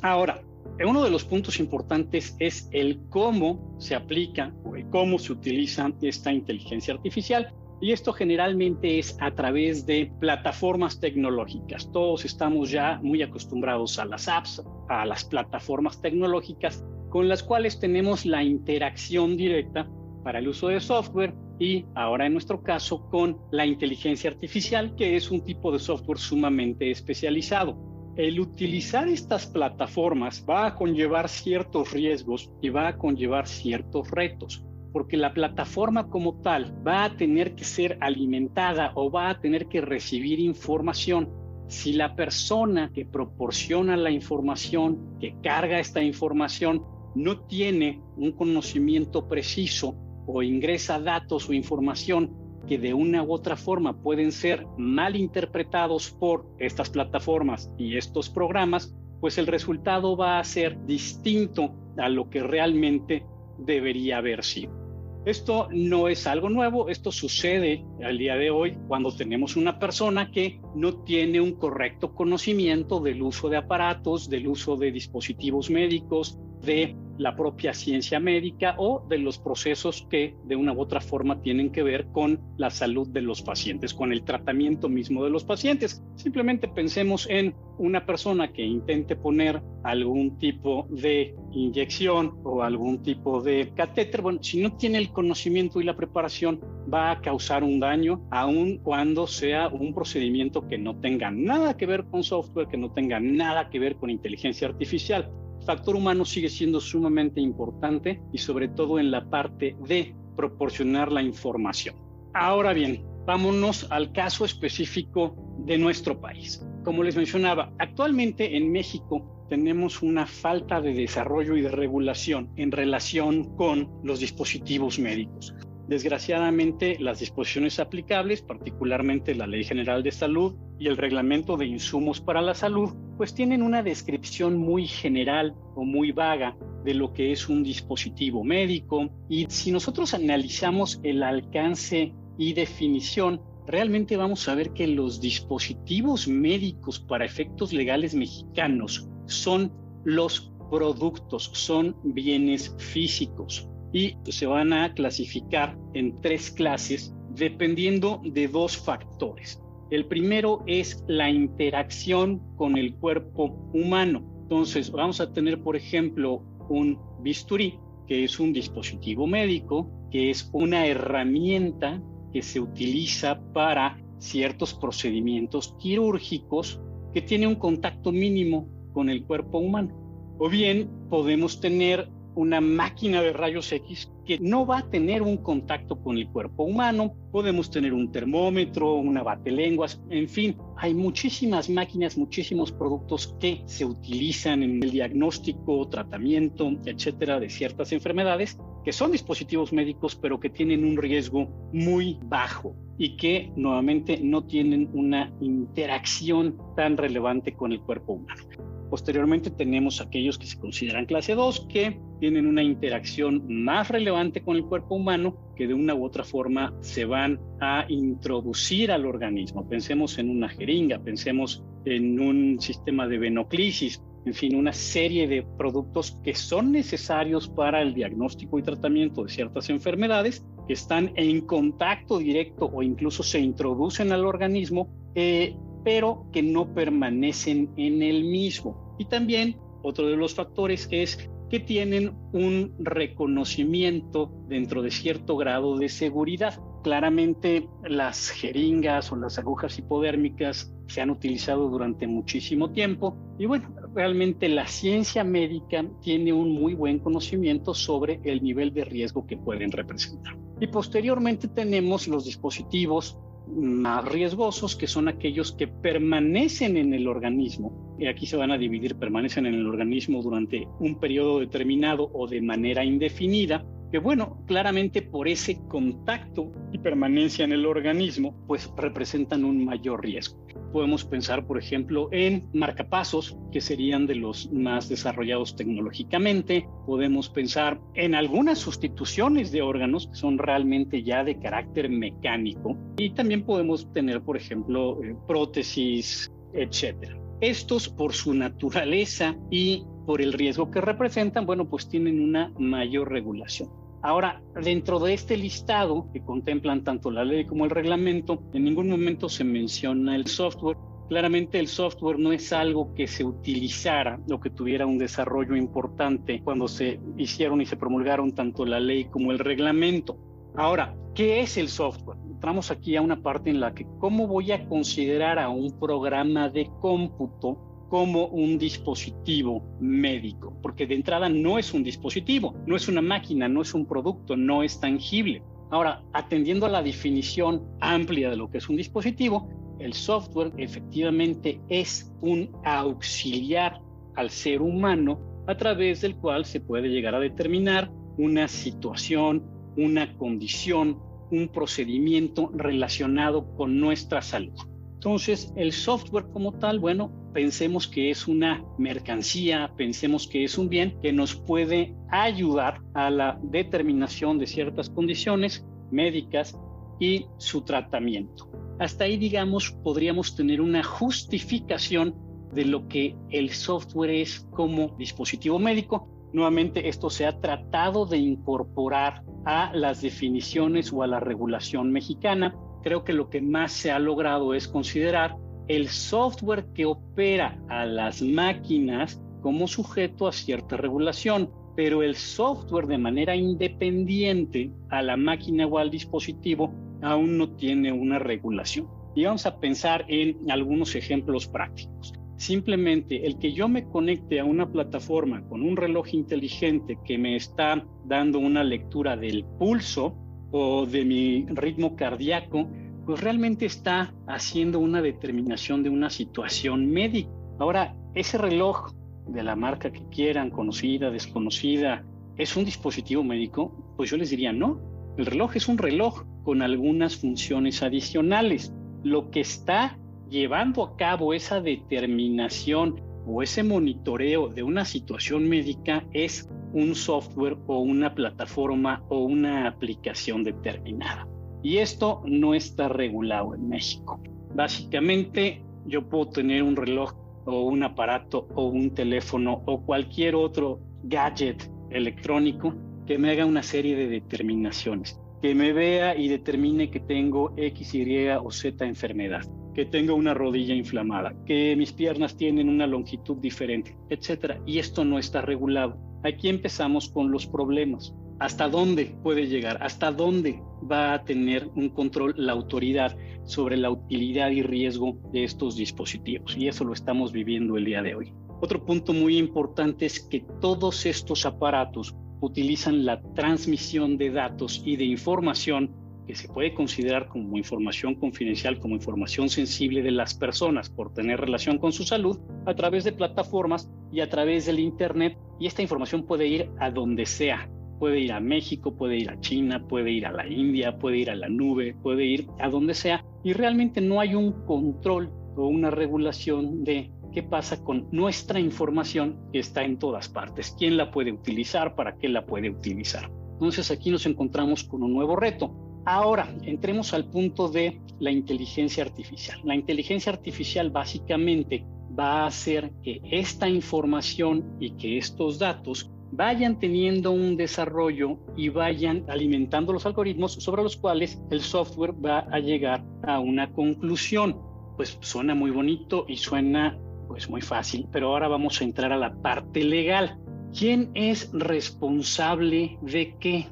Ahora, 0.02 0.42
uno 0.84 1.02
de 1.02 1.10
los 1.10 1.24
puntos 1.24 1.58
importantes 1.58 2.36
es 2.38 2.68
el 2.72 3.00
cómo 3.08 3.76
se 3.78 3.94
aplica 3.94 4.52
o 4.64 4.76
el 4.76 4.88
cómo 4.90 5.18
se 5.18 5.32
utiliza 5.32 5.90
esta 6.02 6.32
inteligencia 6.32 6.94
artificial. 6.94 7.52
Y 7.80 7.92
esto 7.92 8.12
generalmente 8.12 8.98
es 8.98 9.16
a 9.20 9.30
través 9.32 9.84
de 9.86 10.10
plataformas 10.18 10.98
tecnológicas. 10.98 11.90
Todos 11.92 12.24
estamos 12.24 12.70
ya 12.70 12.98
muy 13.02 13.22
acostumbrados 13.22 13.98
a 13.98 14.06
las 14.06 14.28
apps, 14.28 14.62
a 14.88 15.04
las 15.04 15.24
plataformas 15.24 16.00
tecnológicas 16.00 16.84
con 17.10 17.28
las 17.28 17.42
cuales 17.42 17.78
tenemos 17.78 18.26
la 18.26 18.42
interacción 18.42 19.36
directa 19.36 19.88
para 20.24 20.38
el 20.38 20.48
uso 20.48 20.68
de 20.68 20.80
software 20.80 21.34
y 21.58 21.86
ahora 21.94 22.26
en 22.26 22.32
nuestro 22.32 22.62
caso 22.62 23.08
con 23.08 23.38
la 23.50 23.66
inteligencia 23.66 24.30
artificial, 24.30 24.94
que 24.94 25.16
es 25.16 25.30
un 25.30 25.42
tipo 25.42 25.72
de 25.72 25.78
software 25.78 26.18
sumamente 26.18 26.90
especializado. 26.90 27.78
El 28.16 28.40
utilizar 28.40 29.08
estas 29.08 29.46
plataformas 29.46 30.44
va 30.48 30.66
a 30.66 30.74
conllevar 30.74 31.28
ciertos 31.28 31.92
riesgos 31.92 32.50
y 32.62 32.70
va 32.70 32.88
a 32.88 32.96
conllevar 32.96 33.46
ciertos 33.46 34.10
retos, 34.10 34.64
porque 34.92 35.16
la 35.18 35.34
plataforma 35.34 36.08
como 36.08 36.40
tal 36.40 36.74
va 36.86 37.04
a 37.04 37.16
tener 37.16 37.54
que 37.54 37.64
ser 37.64 37.98
alimentada 38.00 38.92
o 38.94 39.10
va 39.10 39.28
a 39.28 39.40
tener 39.40 39.66
que 39.66 39.82
recibir 39.82 40.40
información. 40.40 41.30
Si 41.68 41.92
la 41.92 42.14
persona 42.14 42.90
que 42.94 43.04
proporciona 43.04 43.96
la 43.96 44.10
información, 44.10 45.18
que 45.20 45.34
carga 45.42 45.78
esta 45.78 46.02
información, 46.02 46.84
no 47.14 47.40
tiene 47.40 48.00
un 48.16 48.32
conocimiento 48.32 49.26
preciso 49.26 50.05
o 50.26 50.42
ingresa 50.42 50.98
datos 51.00 51.48
o 51.48 51.52
información 51.52 52.34
que 52.66 52.78
de 52.78 52.94
una 52.94 53.22
u 53.22 53.32
otra 53.32 53.56
forma 53.56 54.02
pueden 54.02 54.32
ser 54.32 54.66
mal 54.76 55.16
interpretados 55.16 56.10
por 56.10 56.46
estas 56.58 56.90
plataformas 56.90 57.70
y 57.78 57.96
estos 57.96 58.28
programas, 58.28 58.94
pues 59.20 59.38
el 59.38 59.46
resultado 59.46 60.16
va 60.16 60.38
a 60.38 60.44
ser 60.44 60.84
distinto 60.84 61.74
a 61.96 62.08
lo 62.08 62.28
que 62.28 62.42
realmente 62.42 63.24
debería 63.58 64.18
haber 64.18 64.44
sido. 64.44 64.86
Esto 65.26 65.66
no 65.72 66.06
es 66.06 66.28
algo 66.28 66.48
nuevo, 66.48 66.88
esto 66.88 67.10
sucede 67.10 67.84
al 68.00 68.16
día 68.16 68.36
de 68.36 68.52
hoy 68.52 68.78
cuando 68.86 69.10
tenemos 69.10 69.56
una 69.56 69.80
persona 69.80 70.30
que 70.30 70.60
no 70.76 71.02
tiene 71.02 71.40
un 71.40 71.56
correcto 71.56 72.14
conocimiento 72.14 73.00
del 73.00 73.22
uso 73.22 73.48
de 73.48 73.56
aparatos, 73.56 74.30
del 74.30 74.46
uso 74.46 74.76
de 74.76 74.92
dispositivos 74.92 75.68
médicos, 75.68 76.38
de 76.66 76.96
la 77.18 77.34
propia 77.34 77.72
ciencia 77.72 78.20
médica 78.20 78.74
o 78.78 79.04
de 79.08 79.18
los 79.18 79.38
procesos 79.38 80.06
que 80.10 80.34
de 80.44 80.56
una 80.56 80.72
u 80.72 80.80
otra 80.80 81.00
forma 81.00 81.40
tienen 81.40 81.70
que 81.70 81.82
ver 81.82 82.06
con 82.12 82.40
la 82.56 82.70
salud 82.70 83.08
de 83.08 83.22
los 83.22 83.42
pacientes, 83.42 83.94
con 83.94 84.12
el 84.12 84.22
tratamiento 84.22 84.88
mismo 84.88 85.24
de 85.24 85.30
los 85.30 85.44
pacientes. 85.44 86.02
Simplemente 86.16 86.68
pensemos 86.68 87.26
en 87.30 87.54
una 87.78 88.04
persona 88.06 88.52
que 88.52 88.64
intente 88.64 89.16
poner 89.16 89.62
algún 89.84 90.38
tipo 90.38 90.86
de 90.90 91.34
inyección 91.52 92.38
o 92.44 92.62
algún 92.62 93.02
tipo 93.02 93.42
de 93.42 93.72
catéter, 93.74 94.22
bueno, 94.22 94.42
si 94.42 94.60
no 94.60 94.76
tiene 94.76 94.98
el 94.98 95.10
conocimiento 95.10 95.80
y 95.80 95.84
la 95.84 95.96
preparación, 95.96 96.60
va 96.92 97.10
a 97.12 97.20
causar 97.20 97.64
un 97.64 97.80
daño, 97.80 98.26
aun 98.30 98.78
cuando 98.78 99.26
sea 99.26 99.68
un 99.68 99.94
procedimiento 99.94 100.66
que 100.68 100.78
no 100.78 100.98
tenga 101.00 101.30
nada 101.30 101.76
que 101.76 101.86
ver 101.86 102.04
con 102.04 102.22
software, 102.22 102.68
que 102.68 102.76
no 102.76 102.92
tenga 102.92 103.20
nada 103.20 103.70
que 103.70 103.78
ver 103.78 103.96
con 103.96 104.10
inteligencia 104.10 104.68
artificial 104.68 105.30
factor 105.66 105.96
humano 105.96 106.24
sigue 106.24 106.48
siendo 106.48 106.80
sumamente 106.80 107.40
importante 107.40 108.22
y 108.32 108.38
sobre 108.38 108.68
todo 108.68 108.98
en 108.98 109.10
la 109.10 109.28
parte 109.28 109.76
de 109.86 110.14
proporcionar 110.36 111.10
la 111.12 111.22
información. 111.22 111.96
Ahora 112.32 112.72
bien, 112.72 113.04
vámonos 113.26 113.90
al 113.90 114.12
caso 114.12 114.44
específico 114.44 115.34
de 115.58 115.76
nuestro 115.76 116.20
país. 116.20 116.64
Como 116.84 117.02
les 117.02 117.16
mencionaba, 117.16 117.72
actualmente 117.78 118.56
en 118.56 118.70
México 118.70 119.46
tenemos 119.48 120.02
una 120.02 120.26
falta 120.26 120.80
de 120.80 120.92
desarrollo 120.92 121.56
y 121.56 121.62
de 121.62 121.70
regulación 121.70 122.50
en 122.56 122.72
relación 122.72 123.56
con 123.56 123.90
los 124.04 124.20
dispositivos 124.20 124.98
médicos. 124.98 125.54
Desgraciadamente, 125.88 126.96
las 126.98 127.20
disposiciones 127.20 127.78
aplicables, 127.78 128.42
particularmente 128.42 129.34
la 129.34 129.46
Ley 129.46 129.64
General 129.64 130.02
de 130.02 130.10
Salud 130.10 130.56
y 130.78 130.88
el 130.88 130.96
Reglamento 130.96 131.56
de 131.56 131.66
Insumos 131.66 132.20
para 132.20 132.42
la 132.42 132.54
Salud, 132.54 132.90
pues 133.16 133.34
tienen 133.34 133.62
una 133.62 133.82
descripción 133.82 134.56
muy 134.56 134.86
general 134.86 135.54
o 135.74 135.84
muy 135.84 136.12
vaga 136.12 136.56
de 136.84 136.94
lo 136.94 137.12
que 137.12 137.32
es 137.32 137.48
un 137.48 137.62
dispositivo 137.62 138.44
médico. 138.44 139.08
Y 139.28 139.46
si 139.48 139.72
nosotros 139.72 140.14
analizamos 140.14 141.00
el 141.02 141.22
alcance 141.22 142.12
y 142.38 142.52
definición, 142.52 143.40
realmente 143.66 144.16
vamos 144.16 144.48
a 144.48 144.54
ver 144.54 144.72
que 144.72 144.86
los 144.86 145.20
dispositivos 145.20 146.28
médicos 146.28 147.00
para 147.00 147.24
efectos 147.24 147.72
legales 147.72 148.14
mexicanos 148.14 149.08
son 149.26 149.72
los 150.04 150.52
productos, 150.70 151.50
son 151.52 151.96
bienes 152.04 152.74
físicos 152.78 153.68
y 153.92 154.16
se 154.28 154.46
van 154.46 154.72
a 154.72 154.92
clasificar 154.94 155.76
en 155.94 156.20
tres 156.20 156.50
clases 156.50 157.14
dependiendo 157.30 158.20
de 158.24 158.48
dos 158.48 158.76
factores. 158.76 159.62
El 159.90 160.06
primero 160.06 160.64
es 160.66 161.04
la 161.06 161.30
interacción 161.30 162.42
con 162.56 162.76
el 162.76 162.94
cuerpo 162.96 163.70
humano. 163.72 164.24
Entonces, 164.42 164.90
vamos 164.90 165.20
a 165.20 165.32
tener, 165.32 165.62
por 165.62 165.76
ejemplo, 165.76 166.42
un 166.68 166.98
bisturí, 167.20 167.78
que 168.06 168.24
es 168.24 168.40
un 168.40 168.52
dispositivo 168.52 169.26
médico, 169.26 169.88
que 170.10 170.30
es 170.30 170.50
una 170.52 170.86
herramienta 170.86 172.02
que 172.32 172.42
se 172.42 172.60
utiliza 172.60 173.40
para 173.52 173.98
ciertos 174.18 174.74
procedimientos 174.74 175.74
quirúrgicos 175.78 176.80
que 177.12 177.22
tiene 177.22 177.46
un 177.46 177.56
contacto 177.56 178.12
mínimo 178.12 178.68
con 178.92 179.08
el 179.08 179.24
cuerpo 179.24 179.58
humano. 179.58 179.94
O 180.38 180.48
bien 180.48 180.90
podemos 181.08 181.60
tener 181.60 182.08
una 182.36 182.60
máquina 182.60 183.22
de 183.22 183.32
rayos 183.32 183.72
X 183.72 184.12
que 184.24 184.38
no 184.38 184.66
va 184.66 184.78
a 184.78 184.90
tener 184.90 185.22
un 185.22 185.38
contacto 185.38 186.00
con 186.00 186.16
el 186.18 186.28
cuerpo 186.28 186.64
humano. 186.64 187.14
Podemos 187.32 187.70
tener 187.70 187.92
un 187.92 188.12
termómetro, 188.12 188.94
una 188.94 189.22
batelenguas, 189.22 190.00
en 190.10 190.28
fin, 190.28 190.56
hay 190.76 190.94
muchísimas 190.94 191.70
máquinas, 191.70 192.16
muchísimos 192.16 192.72
productos 192.72 193.34
que 193.40 193.62
se 193.66 193.84
utilizan 193.84 194.62
en 194.62 194.82
el 194.82 194.90
diagnóstico, 194.90 195.88
tratamiento, 195.88 196.70
etcétera, 196.84 197.40
de 197.40 197.48
ciertas 197.48 197.92
enfermedades 197.92 198.58
que 198.84 198.92
son 198.92 199.10
dispositivos 199.10 199.72
médicos, 199.72 200.14
pero 200.14 200.38
que 200.38 200.48
tienen 200.48 200.84
un 200.84 200.96
riesgo 200.96 201.48
muy 201.72 202.20
bajo 202.22 202.76
y 202.98 203.16
que 203.16 203.50
nuevamente 203.56 204.20
no 204.22 204.44
tienen 204.44 204.88
una 204.92 205.32
interacción 205.40 206.56
tan 206.76 206.96
relevante 206.96 207.52
con 207.54 207.72
el 207.72 207.80
cuerpo 207.80 208.12
humano. 208.12 208.42
Posteriormente 208.88 209.50
tenemos 209.50 210.00
aquellos 210.00 210.38
que 210.38 210.46
se 210.46 210.58
consideran 210.60 211.06
clase 211.06 211.34
2, 211.34 211.66
que 211.68 211.98
tienen 212.18 212.46
una 212.46 212.62
interacción 212.62 213.44
más 213.48 213.88
relevante 213.90 214.42
con 214.42 214.56
el 214.56 214.64
cuerpo 214.64 214.96
humano, 214.96 215.36
que 215.56 215.66
de 215.66 215.74
una 215.74 215.94
u 215.94 216.04
otra 216.04 216.24
forma 216.24 216.74
se 216.80 217.04
van 217.04 217.40
a 217.60 217.86
introducir 217.88 218.92
al 218.92 219.06
organismo. 219.06 219.68
Pensemos 219.68 220.18
en 220.18 220.30
una 220.30 220.48
jeringa, 220.48 220.98
pensemos 220.98 221.64
en 221.84 222.20
un 222.20 222.60
sistema 222.60 223.06
de 223.06 223.18
venoclisis, 223.18 224.02
en 224.24 224.34
fin, 224.34 224.56
una 224.56 224.72
serie 224.72 225.28
de 225.28 225.46
productos 225.56 226.18
que 226.24 226.34
son 226.34 226.72
necesarios 226.72 227.48
para 227.48 227.80
el 227.80 227.94
diagnóstico 227.94 228.58
y 228.58 228.62
tratamiento 228.62 229.22
de 229.22 229.30
ciertas 229.30 229.70
enfermedades, 229.70 230.44
que 230.66 230.72
están 230.72 231.12
en 231.14 231.42
contacto 231.42 232.18
directo 232.18 232.66
o 232.66 232.82
incluso 232.82 233.22
se 233.22 233.38
introducen 233.38 234.10
al 234.10 234.26
organismo 234.26 234.88
eh, 235.14 235.56
pero 235.84 236.26
que 236.32 236.42
no 236.42 236.74
permanecen 236.74 237.72
en 237.76 238.02
el 238.02 238.24
mismo. 238.24 238.96
Y 238.98 239.04
también 239.04 239.56
otro 239.82 240.08
de 240.08 240.16
los 240.16 240.34
factores 240.34 240.88
es 240.90 241.30
que 241.50 241.60
tienen 241.60 242.14
un 242.32 242.74
reconocimiento 242.78 244.32
dentro 244.48 244.82
de 244.82 244.90
cierto 244.90 245.36
grado 245.36 245.76
de 245.76 245.88
seguridad. 245.88 246.60
Claramente 246.82 247.68
las 247.84 248.30
jeringas 248.30 249.12
o 249.12 249.16
las 249.16 249.38
agujas 249.38 249.78
hipodérmicas 249.78 250.72
se 250.86 251.00
han 251.00 251.10
utilizado 251.10 251.68
durante 251.68 252.06
muchísimo 252.06 252.70
tiempo 252.70 253.16
y 253.38 253.46
bueno, 253.46 253.74
realmente 253.94 254.48
la 254.48 254.66
ciencia 254.66 255.24
médica 255.24 255.84
tiene 256.00 256.32
un 256.32 256.52
muy 256.52 256.74
buen 256.74 256.98
conocimiento 256.98 257.74
sobre 257.74 258.20
el 258.24 258.42
nivel 258.42 258.72
de 258.72 258.84
riesgo 258.84 259.26
que 259.26 259.36
pueden 259.36 259.72
representar. 259.72 260.36
Y 260.60 260.68
posteriormente 260.68 261.48
tenemos 261.48 262.08
los 262.08 262.24
dispositivos 262.24 263.18
más 263.48 264.04
riesgosos, 264.04 264.74
que 264.74 264.86
son 264.86 265.08
aquellos 265.08 265.52
que 265.52 265.68
permanecen 265.68 266.76
en 266.76 266.94
el 266.94 267.08
organismo. 267.08 267.85
Aquí 268.04 268.26
se 268.26 268.36
van 268.36 268.50
a 268.50 268.58
dividir, 268.58 268.96
permanecen 268.96 269.46
en 269.46 269.54
el 269.54 269.66
organismo 269.66 270.22
durante 270.22 270.68
un 270.80 270.98
periodo 271.00 271.40
determinado 271.40 272.10
o 272.12 272.26
de 272.26 272.42
manera 272.42 272.84
indefinida, 272.84 273.64
que 273.90 273.98
bueno, 273.98 274.42
claramente 274.46 275.00
por 275.00 275.28
ese 275.28 275.60
contacto 275.68 276.52
y 276.72 276.78
permanencia 276.78 277.44
en 277.44 277.52
el 277.52 277.64
organismo, 277.66 278.34
pues 278.46 278.70
representan 278.76 279.44
un 279.44 279.64
mayor 279.64 280.02
riesgo. 280.02 280.44
Podemos 280.72 281.04
pensar, 281.04 281.46
por 281.46 281.58
ejemplo, 281.58 282.08
en 282.12 282.48
marcapasos, 282.52 283.38
que 283.52 283.60
serían 283.60 284.06
de 284.06 284.16
los 284.16 284.52
más 284.52 284.88
desarrollados 284.88 285.56
tecnológicamente. 285.56 286.68
Podemos 286.84 287.30
pensar 287.30 287.80
en 287.94 288.14
algunas 288.14 288.58
sustituciones 288.58 289.52
de 289.52 289.62
órganos 289.62 290.08
que 290.08 290.16
son 290.16 290.36
realmente 290.36 291.02
ya 291.02 291.24
de 291.24 291.38
carácter 291.38 291.88
mecánico. 291.88 292.76
Y 292.98 293.10
también 293.10 293.44
podemos 293.44 293.90
tener, 293.92 294.20
por 294.20 294.36
ejemplo, 294.36 295.02
eh, 295.02 295.16
prótesis, 295.26 296.30
etcétera. 296.52 297.25
Estos, 297.40 297.88
por 297.88 298.14
su 298.14 298.32
naturaleza 298.32 299.36
y 299.50 299.84
por 300.06 300.22
el 300.22 300.32
riesgo 300.32 300.70
que 300.70 300.80
representan, 300.80 301.44
bueno, 301.46 301.68
pues 301.68 301.88
tienen 301.88 302.22
una 302.22 302.52
mayor 302.58 303.10
regulación. 303.10 303.68
Ahora, 304.02 304.40
dentro 304.62 305.00
de 305.00 305.14
este 305.14 305.36
listado 305.36 306.08
que 306.12 306.22
contemplan 306.22 306.84
tanto 306.84 307.10
la 307.10 307.24
ley 307.24 307.44
como 307.44 307.64
el 307.64 307.70
reglamento, 307.70 308.42
en 308.52 308.64
ningún 308.64 308.88
momento 308.88 309.28
se 309.28 309.42
menciona 309.42 310.14
el 310.14 310.26
software. 310.26 310.76
Claramente 311.08 311.58
el 311.58 311.66
software 311.66 312.18
no 312.18 312.32
es 312.32 312.52
algo 312.52 312.94
que 312.94 313.06
se 313.06 313.24
utilizara 313.24 314.20
o 314.30 314.40
que 314.40 314.50
tuviera 314.50 314.86
un 314.86 314.98
desarrollo 314.98 315.56
importante 315.56 316.40
cuando 316.42 316.68
se 316.68 317.00
hicieron 317.16 317.60
y 317.60 317.66
se 317.66 317.76
promulgaron 317.76 318.32
tanto 318.32 318.64
la 318.64 318.80
ley 318.80 319.06
como 319.06 319.32
el 319.32 319.38
reglamento. 319.38 320.16
Ahora, 320.56 320.94
¿qué 321.14 321.40
es 321.40 321.56
el 321.56 321.68
software? 321.68 322.18
Entramos 322.36 322.70
aquí 322.70 322.96
a 322.96 323.00
una 323.00 323.22
parte 323.22 323.48
en 323.48 323.60
la 323.60 323.72
que 323.72 323.86
cómo 323.98 324.26
voy 324.26 324.52
a 324.52 324.68
considerar 324.68 325.38
a 325.38 325.48
un 325.48 325.72
programa 325.80 326.50
de 326.50 326.70
cómputo 326.82 327.86
como 327.88 328.26
un 328.26 328.58
dispositivo 328.58 329.64
médico, 329.80 330.54
porque 330.60 330.86
de 330.86 330.96
entrada 330.96 331.30
no 331.30 331.58
es 331.58 331.72
un 331.72 331.82
dispositivo, 331.82 332.54
no 332.66 332.76
es 332.76 332.88
una 332.88 333.00
máquina, 333.00 333.48
no 333.48 333.62
es 333.62 333.72
un 333.72 333.86
producto, 333.86 334.36
no 334.36 334.62
es 334.62 334.78
tangible. 334.78 335.42
Ahora, 335.70 336.02
atendiendo 336.12 336.66
a 336.66 336.68
la 336.68 336.82
definición 336.82 337.66
amplia 337.80 338.28
de 338.28 338.36
lo 338.36 338.50
que 338.50 338.58
es 338.58 338.68
un 338.68 338.76
dispositivo, 338.76 339.48
el 339.80 339.94
software 339.94 340.52
efectivamente 340.58 341.58
es 341.70 342.12
un 342.20 342.50
auxiliar 342.66 343.80
al 344.14 344.28
ser 344.28 344.60
humano 344.60 345.18
a 345.46 345.56
través 345.56 346.02
del 346.02 346.16
cual 346.16 346.44
se 346.44 346.60
puede 346.60 346.88
llegar 346.88 347.14
a 347.14 347.20
determinar 347.20 347.90
una 348.18 348.46
situación, 348.46 349.42
una 349.78 350.14
condición, 350.18 351.05
un 351.30 351.48
procedimiento 351.48 352.50
relacionado 352.54 353.54
con 353.56 353.80
nuestra 353.80 354.22
salud. 354.22 354.54
Entonces, 354.94 355.52
el 355.56 355.72
software 355.72 356.26
como 356.32 356.52
tal, 356.52 356.80
bueno, 356.80 357.12
pensemos 357.32 357.86
que 357.86 358.10
es 358.10 358.26
una 358.26 358.64
mercancía, 358.78 359.70
pensemos 359.76 360.26
que 360.26 360.42
es 360.44 360.56
un 360.58 360.68
bien 360.68 360.98
que 361.02 361.12
nos 361.12 361.34
puede 361.34 361.94
ayudar 362.10 362.80
a 362.94 363.10
la 363.10 363.38
determinación 363.42 364.38
de 364.38 364.46
ciertas 364.46 364.88
condiciones 364.90 365.64
médicas 365.90 366.58
y 366.98 367.26
su 367.36 367.62
tratamiento. 367.62 368.50
Hasta 368.78 369.04
ahí, 369.04 369.16
digamos, 369.16 369.70
podríamos 369.84 370.34
tener 370.34 370.60
una 370.60 370.82
justificación 370.82 372.14
de 372.52 372.64
lo 372.64 372.88
que 372.88 373.16
el 373.30 373.50
software 373.50 374.10
es 374.10 374.40
como 374.50 374.96
dispositivo 374.98 375.58
médico, 375.58 376.08
Nuevamente, 376.36 376.90
esto 376.90 377.08
se 377.08 377.24
ha 377.24 377.40
tratado 377.40 378.04
de 378.04 378.18
incorporar 378.18 379.22
a 379.46 379.74
las 379.74 380.02
definiciones 380.02 380.92
o 380.92 381.02
a 381.02 381.06
la 381.06 381.18
regulación 381.18 381.90
mexicana. 381.90 382.54
Creo 382.82 383.04
que 383.04 383.14
lo 383.14 383.30
que 383.30 383.40
más 383.40 383.72
se 383.72 383.90
ha 383.90 383.98
logrado 383.98 384.52
es 384.52 384.68
considerar 384.68 385.38
el 385.66 385.88
software 385.88 386.66
que 386.74 386.84
opera 386.84 387.58
a 387.70 387.86
las 387.86 388.20
máquinas 388.20 389.18
como 389.40 389.66
sujeto 389.66 390.26
a 390.26 390.32
cierta 390.32 390.76
regulación, 390.76 391.50
pero 391.74 392.02
el 392.02 392.14
software 392.14 392.86
de 392.86 392.98
manera 392.98 393.34
independiente 393.34 394.70
a 394.90 395.00
la 395.00 395.16
máquina 395.16 395.66
o 395.66 395.78
al 395.78 395.90
dispositivo 395.90 396.70
aún 397.00 397.38
no 397.38 397.48
tiene 397.56 397.92
una 397.92 398.18
regulación. 398.18 398.86
Y 399.14 399.24
vamos 399.24 399.46
a 399.46 399.58
pensar 399.58 400.04
en 400.08 400.50
algunos 400.50 400.96
ejemplos 400.96 401.48
prácticos. 401.48 402.12
Simplemente 402.36 403.26
el 403.26 403.38
que 403.38 403.52
yo 403.52 403.66
me 403.68 403.84
conecte 403.84 404.40
a 404.40 404.44
una 404.44 404.70
plataforma 404.70 405.42
con 405.48 405.62
un 405.62 405.76
reloj 405.76 406.12
inteligente 406.12 406.98
que 407.04 407.16
me 407.16 407.34
está 407.36 407.86
dando 408.04 408.38
una 408.38 408.62
lectura 408.62 409.16
del 409.16 409.44
pulso 409.58 410.14
o 410.52 410.84
de 410.84 411.04
mi 411.04 411.46
ritmo 411.48 411.96
cardíaco, 411.96 412.68
pues 413.06 413.20
realmente 413.20 413.64
está 413.64 414.12
haciendo 414.26 414.80
una 414.80 415.00
determinación 415.00 415.82
de 415.82 415.90
una 415.90 416.10
situación 416.10 416.90
médica. 416.90 417.30
Ahora, 417.58 417.96
ese 418.14 418.36
reloj 418.36 418.92
de 419.28 419.42
la 419.42 419.56
marca 419.56 419.90
que 419.90 420.06
quieran, 420.08 420.50
conocida, 420.50 421.10
desconocida, 421.10 422.04
¿es 422.36 422.56
un 422.56 422.64
dispositivo 422.64 423.24
médico? 423.24 423.94
Pues 423.96 424.10
yo 424.10 424.16
les 424.16 424.30
diría 424.30 424.52
no. 424.52 424.80
El 425.16 425.26
reloj 425.26 425.56
es 425.56 425.68
un 425.68 425.78
reloj 425.78 426.24
con 426.44 426.62
algunas 426.62 427.16
funciones 427.16 427.82
adicionales. 427.82 428.74
Lo 429.02 429.30
que 429.30 429.40
está 429.40 429.98
llevando 430.28 430.84
a 430.84 430.96
cabo 430.96 431.32
esa 431.32 431.60
determinación 431.60 433.00
o 433.26 433.42
ese 433.42 433.62
monitoreo 433.62 434.48
de 434.48 434.62
una 434.62 434.84
situación 434.84 435.48
médica 435.48 436.04
es 436.12 436.48
un 436.72 436.94
software 436.94 437.56
o 437.66 437.80
una 437.80 438.14
plataforma 438.14 439.02
o 439.08 439.20
una 439.20 439.66
aplicación 439.66 440.44
determinada. 440.44 441.26
Y 441.62 441.78
esto 441.78 442.22
no 442.24 442.54
está 442.54 442.88
regulado 442.88 443.54
en 443.54 443.68
México. 443.68 444.20
Básicamente 444.54 445.62
yo 445.86 446.08
puedo 446.08 446.28
tener 446.28 446.62
un 446.62 446.76
reloj 446.76 447.14
o 447.44 447.62
un 447.62 447.82
aparato 447.82 448.48
o 448.54 448.66
un 448.66 448.94
teléfono 448.94 449.62
o 449.66 449.80
cualquier 449.82 450.34
otro 450.34 450.80
gadget 451.04 451.70
electrónico 451.90 452.74
que 453.06 453.18
me 453.18 453.30
haga 453.30 453.46
una 453.46 453.62
serie 453.62 453.96
de 453.96 454.08
determinaciones, 454.08 455.20
que 455.40 455.54
me 455.54 455.72
vea 455.72 456.16
y 456.16 456.28
determine 456.28 456.90
que 456.90 457.00
tengo 457.00 457.52
X, 457.56 457.94
Y 457.94 458.28
o 458.28 458.50
Z 458.50 458.84
enfermedad, 458.84 459.42
que 459.76 459.84
tengo 459.84 460.14
una 460.14 460.32
rodilla 460.32 460.74
inflamada, 460.74 461.34
que 461.44 461.76
mis 461.76 461.92
piernas 461.92 462.34
tienen 462.34 462.70
una 462.70 462.86
longitud 462.86 463.36
diferente, 463.36 463.94
etc. 464.08 464.54
Y 464.64 464.78
esto 464.78 465.04
no 465.04 465.18
está 465.18 465.42
regulado. 465.42 465.98
Aquí 466.24 466.48
empezamos 466.48 467.10
con 467.10 467.30
los 467.30 467.46
problemas. 467.46 468.14
¿Hasta 468.38 468.70
dónde 468.70 469.14
puede 469.22 469.48
llegar? 469.48 469.76
¿Hasta 469.82 470.10
dónde 470.10 470.62
va 470.90 471.12
a 471.12 471.24
tener 471.24 471.68
un 471.76 471.90
control 471.90 472.32
la 472.38 472.52
autoridad 472.52 473.18
sobre 473.44 473.76
la 473.76 473.90
utilidad 473.90 474.50
y 474.50 474.62
riesgo 474.62 475.18
de 475.30 475.44
estos 475.44 475.76
dispositivos? 475.76 476.56
Y 476.56 476.68
eso 476.68 476.82
lo 476.84 476.94
estamos 476.94 477.32
viviendo 477.32 477.76
el 477.76 477.84
día 477.84 478.00
de 478.00 478.14
hoy. 478.14 478.32
Otro 478.62 478.82
punto 478.82 479.12
muy 479.12 479.36
importante 479.36 480.06
es 480.06 480.20
que 480.20 480.46
todos 480.58 481.04
estos 481.04 481.44
aparatos 481.44 482.16
utilizan 482.40 483.04
la 483.04 483.20
transmisión 483.34 484.16
de 484.16 484.30
datos 484.30 484.82
y 484.86 484.96
de 484.96 485.04
información 485.04 485.94
que 486.26 486.34
se 486.34 486.48
puede 486.48 486.74
considerar 486.74 487.28
como 487.28 487.56
información 487.56 488.14
confidencial, 488.14 488.78
como 488.78 488.94
información 488.94 489.48
sensible 489.48 490.02
de 490.02 490.10
las 490.10 490.34
personas 490.34 490.90
por 490.90 491.12
tener 491.14 491.40
relación 491.40 491.78
con 491.78 491.92
su 491.92 492.04
salud 492.04 492.38
a 492.66 492.74
través 492.74 493.04
de 493.04 493.12
plataformas 493.12 493.90
y 494.12 494.20
a 494.20 494.28
través 494.28 494.66
del 494.66 494.78
Internet. 494.78 495.38
Y 495.60 495.66
esta 495.66 495.82
información 495.82 496.24
puede 496.24 496.46
ir 496.46 496.70
a 496.78 496.90
donde 496.90 497.26
sea. 497.26 497.68
Puede 497.98 498.20
ir 498.20 498.32
a 498.32 498.40
México, 498.40 498.94
puede 498.94 499.16
ir 499.16 499.30
a 499.30 499.40
China, 499.40 499.86
puede 499.88 500.10
ir 500.10 500.26
a 500.26 500.32
la 500.32 500.46
India, 500.46 500.98
puede 500.98 501.18
ir 501.18 501.30
a 501.30 501.36
la 501.36 501.48
nube, 501.48 501.96
puede 502.02 502.26
ir 502.26 502.46
a 502.58 502.68
donde 502.68 502.92
sea. 502.92 503.24
Y 503.42 503.52
realmente 503.52 504.00
no 504.00 504.20
hay 504.20 504.34
un 504.34 504.52
control 504.66 505.30
o 505.56 505.66
una 505.66 505.90
regulación 505.90 506.84
de 506.84 507.10
qué 507.32 507.42
pasa 507.42 507.82
con 507.82 508.08
nuestra 508.12 508.60
información 508.60 509.38
que 509.52 509.58
está 509.58 509.84
en 509.84 509.98
todas 509.98 510.28
partes. 510.28 510.74
¿Quién 510.78 510.96
la 510.96 511.10
puede 511.10 511.32
utilizar? 511.32 511.94
¿Para 511.94 512.16
qué 512.16 512.28
la 512.28 512.44
puede 512.44 512.70
utilizar? 512.70 513.30
Entonces 513.52 513.90
aquí 513.90 514.10
nos 514.10 514.26
encontramos 514.26 514.84
con 514.84 515.02
un 515.02 515.14
nuevo 515.14 515.36
reto. 515.36 515.85
Ahora, 516.06 516.54
entremos 516.62 517.12
al 517.14 517.24
punto 517.24 517.68
de 517.68 518.00
la 518.20 518.30
inteligencia 518.30 519.02
artificial. 519.02 519.60
La 519.64 519.74
inteligencia 519.74 520.30
artificial 520.30 520.90
básicamente 520.90 521.84
va 522.16 522.44
a 522.44 522.46
hacer 522.46 522.92
que 523.02 523.20
esta 523.24 523.68
información 523.68 524.76
y 524.78 524.92
que 524.92 525.18
estos 525.18 525.58
datos 525.58 526.08
vayan 526.30 526.78
teniendo 526.78 527.32
un 527.32 527.56
desarrollo 527.56 528.38
y 528.56 528.68
vayan 528.68 529.24
alimentando 529.28 529.92
los 529.92 530.06
algoritmos 530.06 530.52
sobre 530.52 530.84
los 530.84 530.96
cuales 530.96 531.42
el 531.50 531.60
software 531.60 532.14
va 532.24 532.46
a 532.52 532.60
llegar 532.60 533.04
a 533.24 533.40
una 533.40 533.72
conclusión. 533.72 534.60
Pues 534.96 535.18
suena 535.20 535.56
muy 535.56 535.72
bonito 535.72 536.24
y 536.28 536.36
suena 536.36 536.96
pues 537.26 537.50
muy 537.50 537.62
fácil, 537.62 538.06
pero 538.12 538.28
ahora 538.28 538.46
vamos 538.46 538.80
a 538.80 538.84
entrar 538.84 539.12
a 539.12 539.18
la 539.18 539.34
parte 539.42 539.82
legal. 539.82 540.38
¿Quién 540.72 541.10
es 541.14 541.50
responsable 541.52 542.96
de 543.02 543.36
qué? 543.40 543.66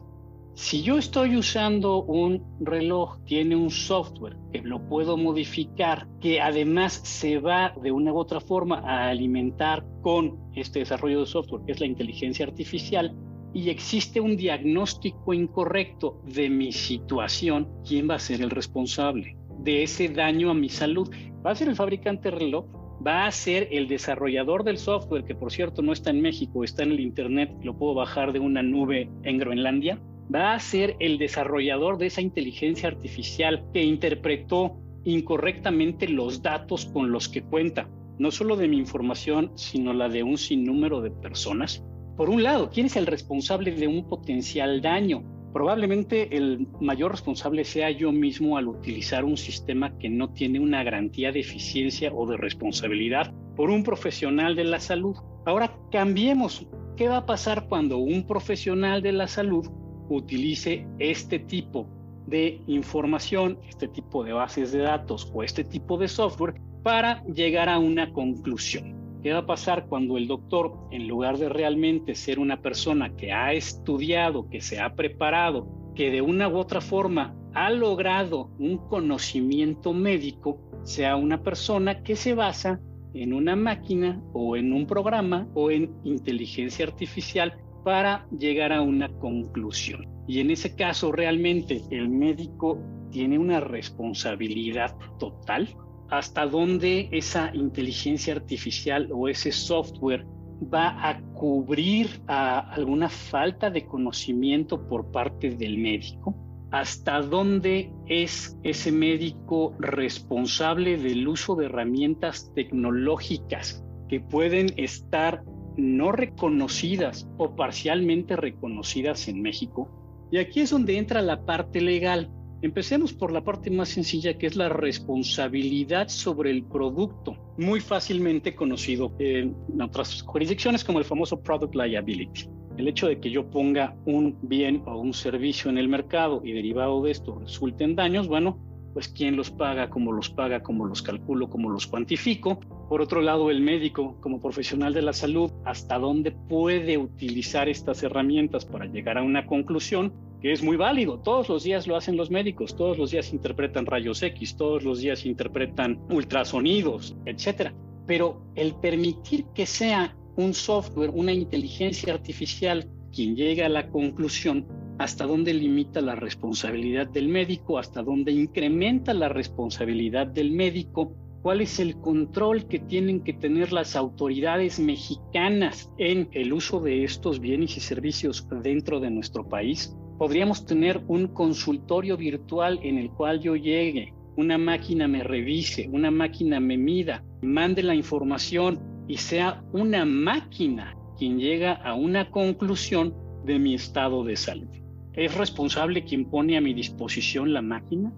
Si 0.57 0.83
yo 0.83 0.99
estoy 0.99 1.37
usando 1.37 2.05
un 2.05 2.41
reloj, 2.61 3.19
tiene 3.25 3.57
un 3.57 3.71
software 3.71 4.37
que 4.53 4.63
lo 4.63 4.87
puedo 4.89 5.17
modificar, 5.17 6.07
que 6.21 6.41
además 6.41 7.01
se 7.03 7.41
va 7.41 7.75
de 7.83 7.91
una 7.91 8.13
u 8.13 8.19
otra 8.19 8.41
forma 8.41 8.79
a 8.79 9.09
alimentar 9.09 9.85
con 10.01 10.39
este 10.55 10.79
desarrollo 10.79 11.21
de 11.21 11.27
software, 11.27 11.65
que 11.67 11.73
es 11.73 11.81
la 11.81 11.87
inteligencia 11.87 12.47
artificial, 12.47 13.17
y 13.53 13.69
existe 13.69 14.21
un 14.21 14.37
diagnóstico 14.37 15.33
incorrecto 15.35 16.21
de 16.25 16.49
mi 16.49 16.71
situación, 16.71 17.69
¿quién 17.85 18.09
va 18.09 18.15
a 18.15 18.21
ser 18.21 18.41
el 18.41 18.51
responsable 18.51 19.37
de 19.59 19.83
ese 19.83 20.09
daño 20.09 20.51
a 20.51 20.55
mi 20.55 20.69
salud? 20.69 21.11
¿Va 21.45 21.51
a 21.51 21.55
ser 21.57 21.69
el 21.69 21.77
fabricante 21.77 22.31
reloj? 22.31 22.67
¿Va 23.05 23.27
a 23.27 23.31
ser 23.33 23.69
el 23.73 23.89
desarrollador 23.89 24.63
del 24.63 24.79
software, 24.79 25.25
que 25.25 25.35
por 25.35 25.51
cierto 25.51 25.83
no 25.83 25.93
está 25.93 26.11
en 26.11 26.21
México, 26.21 26.63
está 26.63 26.85
en 26.85 26.93
el 26.93 27.01
Internet, 27.01 27.51
lo 27.65 27.77
puedo 27.77 27.95
bajar 27.95 28.33
de 28.33 28.39
una 28.39 28.63
nube 28.63 29.11
en 29.25 29.39
Groenlandia? 29.39 30.01
Va 30.33 30.55
a 30.55 30.61
ser 30.61 30.97
el 31.01 31.19
desarrollador 31.19 31.99
de 31.99 32.07
esa 32.07 32.21
inteligencia 32.21 32.89
artificial 32.89 33.65
que 33.73 33.83
interpretó 33.83 34.77
incorrectamente 35.05 36.09
los 36.09 36.43
datos 36.43 36.87
con 36.87 37.13
los 37.13 37.29
que 37.29 37.43
cuenta, 37.43 37.89
no 38.19 38.31
solo 38.31 38.57
de 38.57 38.69
mi 38.69 38.79
información, 38.79 39.53
sino 39.55 39.93
la 39.93 40.09
de 40.09 40.23
un 40.23 40.39
sinnúmero 40.39 41.01
de 41.01 41.11
personas. 41.11 41.85
Por 42.17 42.31
un 42.31 42.43
lado, 42.43 42.71
¿quién 42.71 42.87
es 42.87 42.97
el 42.97 43.07
responsable 43.07 43.73
de 43.73 43.87
un 43.87 44.09
potencial 44.09 44.81
daño? 44.81 45.25
Probablemente 45.53 46.37
el 46.37 46.67
mayor 46.81 47.13
responsable 47.13 47.65
sea 47.65 47.91
yo 47.91 48.11
mismo 48.11 48.57
al 48.57 48.69
utilizar 48.69 49.25
un 49.25 49.37
sistema 49.37 49.97
que 49.99 50.09
no 50.09 50.33
tiene 50.33 50.59
una 50.59 50.83
garantía 50.83 51.33
de 51.33 51.41
eficiencia 51.41 52.13
o 52.13 52.27
de 52.27 52.37
responsabilidad 52.37 53.33
por 53.57 53.71
un 53.71 53.85
profesional 53.85 54.57
de 54.57 54.65
la 54.65 54.81
salud. 54.81 55.17
Ahora 55.47 55.77
cambiemos. 55.93 56.67
¿Qué 56.97 57.09
va 57.09 57.19
a 57.19 57.27
pasar 57.27 57.67
cuando 57.69 57.99
un 57.99 58.27
profesional 58.27 59.03
de 59.03 59.13
la 59.13 59.27
salud 59.27 59.67
utilice 60.09 60.87
este 60.99 61.39
tipo 61.39 61.87
de 62.27 62.61
información, 62.67 63.59
este 63.69 63.89
tipo 63.89 64.25
de 64.25 64.33
bases 64.33 64.73
de 64.73 64.81
datos 64.81 65.31
o 65.35 65.43
este 65.43 65.65
tipo 65.65 65.99
de 65.99 66.09
software 66.09 66.55
para 66.83 67.23
llegar 67.25 67.69
a 67.69 67.79
una 67.79 68.13
conclusión. 68.13 68.95
¿Qué 69.23 69.33
va 69.33 69.41
a 69.41 69.47
pasar 69.47 69.87
cuando 69.87 70.19
el 70.19 70.27
doctor, 70.27 70.77
en 70.91 71.09
lugar 71.09 71.39
de 71.39 71.49
realmente 71.49 72.15
ser 72.15 72.39
una 72.39 72.61
persona 72.61 73.17
que 73.17 73.33
ha 73.33 73.55
estudiado, 73.55 74.51
que 74.51 74.61
se 74.61 74.81
ha 74.81 74.95
preparado, 74.95 75.67
que 75.95 76.11
de 76.11 76.21
una 76.21 76.49
u 76.49 76.59
otra 76.59 76.83
forma 76.83 77.35
ha 77.55 77.71
logrado 77.71 78.51
un 78.59 78.77
conocimiento 78.77 79.95
médico, 79.95 80.59
sea 80.83 81.17
una 81.17 81.43
persona 81.43 82.03
que 82.03 82.17
se 82.17 82.35
basa 82.35 82.81
en 83.15 83.33
una 83.33 83.57
máquina 83.57 84.21
o 84.33 84.57
en 84.57 84.73
un 84.73 84.87
programa 84.87 85.49
o 85.55 85.71
en 85.71 85.95
inteligencia 86.05 86.85
artificial 86.85 87.57
para 87.85 88.27
llegar 88.37 88.73
a 88.73 88.83
una 88.83 89.09
conclusión. 89.19 90.09
Y 90.27 90.41
en 90.41 90.51
ese 90.51 90.75
caso, 90.75 91.13
realmente 91.13 91.83
el 91.91 92.09
médico 92.09 92.79
tiene 93.11 93.39
una 93.39 93.61
responsabilidad 93.61 94.97
total. 95.19 95.69
¿Hasta 96.11 96.47
dónde 96.47 97.09
esa 97.13 97.55
inteligencia 97.55 98.35
artificial 98.35 99.09
o 99.13 99.29
ese 99.29 99.53
software 99.53 100.27
va 100.73 101.09
a 101.09 101.21
cubrir 101.35 102.09
alguna 102.27 103.09
falta 103.09 103.71
de 103.71 103.87
conocimiento 103.87 104.89
por 104.89 105.11
parte 105.11 105.51
del 105.51 105.79
médico? 105.79 106.35
¿Hasta 106.71 107.21
dónde 107.21 107.93
es 108.07 108.59
ese 108.65 108.91
médico 108.91 109.75
responsable 109.79 110.97
del 110.97 111.29
uso 111.29 111.55
de 111.55 111.67
herramientas 111.67 112.53
tecnológicas 112.55 113.85
que 114.09 114.21
pueden 114.21 114.73
estar 114.77 115.43
no 115.77 116.13
reconocidas 116.13 117.29
o 117.37 117.57
parcialmente 117.57 118.37
reconocidas 118.37 119.29
en 119.29 119.43
México. 119.43 119.89
Y 120.31 120.39
aquí 120.39 120.61
es 120.61 120.71
donde 120.71 120.99
entra 120.99 121.23
la 121.23 121.45
parte 121.45 121.81
legal. 121.81 122.31
Empecemos 122.63 123.13
por 123.13 123.31
la 123.31 123.45
parte 123.45 123.71
más 123.71 123.91
sencilla, 123.91 124.39
que 124.39 124.47
es 124.47 124.57
la 124.57 124.69
responsabilidad 124.69 126.09
sobre 126.09 126.51
el 126.51 126.65
producto, 126.65 127.37
muy 127.59 127.81
fácilmente 127.81 128.55
conocido 128.55 129.15
en 129.19 129.55
otras 129.83 130.23
jurisdicciones 130.23 130.83
como 130.83 130.99
el 130.99 131.05
famoso 131.05 131.43
Product 131.43 131.75
Liability. 131.75 132.49
El 132.79 132.89
hecho 132.89 133.07
de 133.07 133.21
que 133.21 133.31
yo 133.31 133.51
ponga 133.51 133.97
un 134.07 134.39
bien 134.43 134.83
o 134.87 134.97
un 134.97 135.13
servicio 135.13 135.71
en 135.71 135.79
el 135.79 135.89
mercado 135.89 136.41
y 136.43 136.53
derivado 136.53 137.03
de 137.03 137.11
esto 137.11 137.39
resulten 137.39 137.95
daños, 137.95 138.27
bueno, 138.27 138.59
pues 138.95 139.09
quién 139.09 139.37
los 139.37 139.51
paga, 139.51 139.91
cómo 139.91 140.13
los 140.13 140.31
paga, 140.31 140.63
cómo 140.63 140.87
los 140.87 141.03
calculo, 141.03 141.51
cómo 141.51 141.69
los 141.69 141.87
cuantifico. 141.89 142.61
Por 142.89 143.03
otro 143.03 143.21
lado, 143.21 143.51
el 143.51 143.61
médico 143.61 144.17
como 144.21 144.41
profesional 144.41 144.95
de 144.95 145.03
la 145.03 145.13
salud, 145.13 145.51
hasta 145.65 145.99
dónde 145.99 146.31
puede 146.31 146.97
utilizar 146.97 147.69
estas 147.69 148.03
herramientas 148.05 148.65
para 148.65 148.87
llegar 148.87 149.19
a 149.19 149.23
una 149.23 149.47
conclusión 149.47 150.13
que 150.41 150.53
es 150.53 150.63
muy 150.63 150.77
válido. 150.77 151.19
Todos 151.19 151.49
los 151.49 151.65
días 151.65 151.87
lo 151.87 151.97
hacen 151.97 152.17
los 152.17 152.31
médicos, 152.31 152.77
todos 152.77 152.97
los 152.97 153.11
días 153.11 153.33
interpretan 153.33 153.85
rayos 153.85 154.23
X, 154.23 154.57
todos 154.57 154.85
los 154.85 155.01
días 155.01 155.27
interpretan 155.27 156.01
ultrasonidos, 156.11 157.17
etcétera. 157.27 157.75
pero 158.07 158.43
el 158.55 158.75
permitir 158.75 159.47
que 159.55 159.65
sea 159.65 160.15
un 160.37 160.53
software, 160.53 161.11
una 161.15 161.33
inteligencia 161.33 162.13
artificial 162.13 162.87
quien 163.15 163.35
llegue 163.35 163.65
a 163.65 163.69
la 163.71 163.89
conclusión 163.89 164.67
hasta 164.99 165.27
dónde 165.27 165.55
limita 165.55 166.01
la 166.01 166.15
responsabilidad 166.15 167.09
del 167.09 167.29
médico, 167.29 167.79
hasta 167.79 168.03
dónde 168.03 168.33
incrementa 168.33 169.13
la 169.15 169.29
responsabilidad 169.29 170.27
del 170.27 170.53
médico, 170.53 171.17
cuál 171.43 171.61
es 171.61 171.79
el 171.79 171.97
control 172.01 172.67
que 172.69 172.79
tienen 172.79 173.23
que 173.23 173.35
tener 173.35 173.73
las 173.73 173.97
autoridades 173.97 174.79
mexicanas 174.79 175.93
en 175.99 176.29
el 176.33 176.53
uso 176.53 176.81
de 176.81 177.05
estos 177.05 177.41
bienes 177.41 177.77
y 177.77 177.81
servicios 177.81 178.47
dentro 178.63 179.01
de 179.01 179.11
nuestro 179.11 179.49
país. 179.49 179.95
Podríamos 180.19 180.65
tener 180.65 181.03
un 181.09 181.29
consultorio 181.29 182.17
virtual 182.17 182.79
en 182.83 182.99
el 182.99 183.11
cual 183.11 183.41
yo 183.41 183.57
llegue, 183.57 184.15
una 184.37 184.59
máquina 184.59 185.07
me 185.07 185.23
revise, 185.23 185.89
una 185.93 186.11
máquina 186.11 186.61
me 186.61 186.79
mida, 186.79 187.25
mande 187.43 187.83
la 187.83 187.95
información 187.95 188.81
y 189.07 189.19
sea 189.19 189.63
una 189.73 190.05
máquina 190.05 190.97
quien 191.19 191.39
llega 191.39 191.75
a 191.75 191.95
una 191.95 192.31
conclusión 192.31 193.15
de 193.45 193.59
mi 193.59 193.75
estado 193.75 194.25
de 194.25 194.37
salud. 194.37 194.84
¿Es 195.17 195.35
responsable 195.35 196.05
quien 196.05 196.25
pone 196.25 196.57
a 196.57 196.61
mi 196.61 196.75
disposición 196.75 197.53
la 197.53 197.63
máquina? 197.63 198.13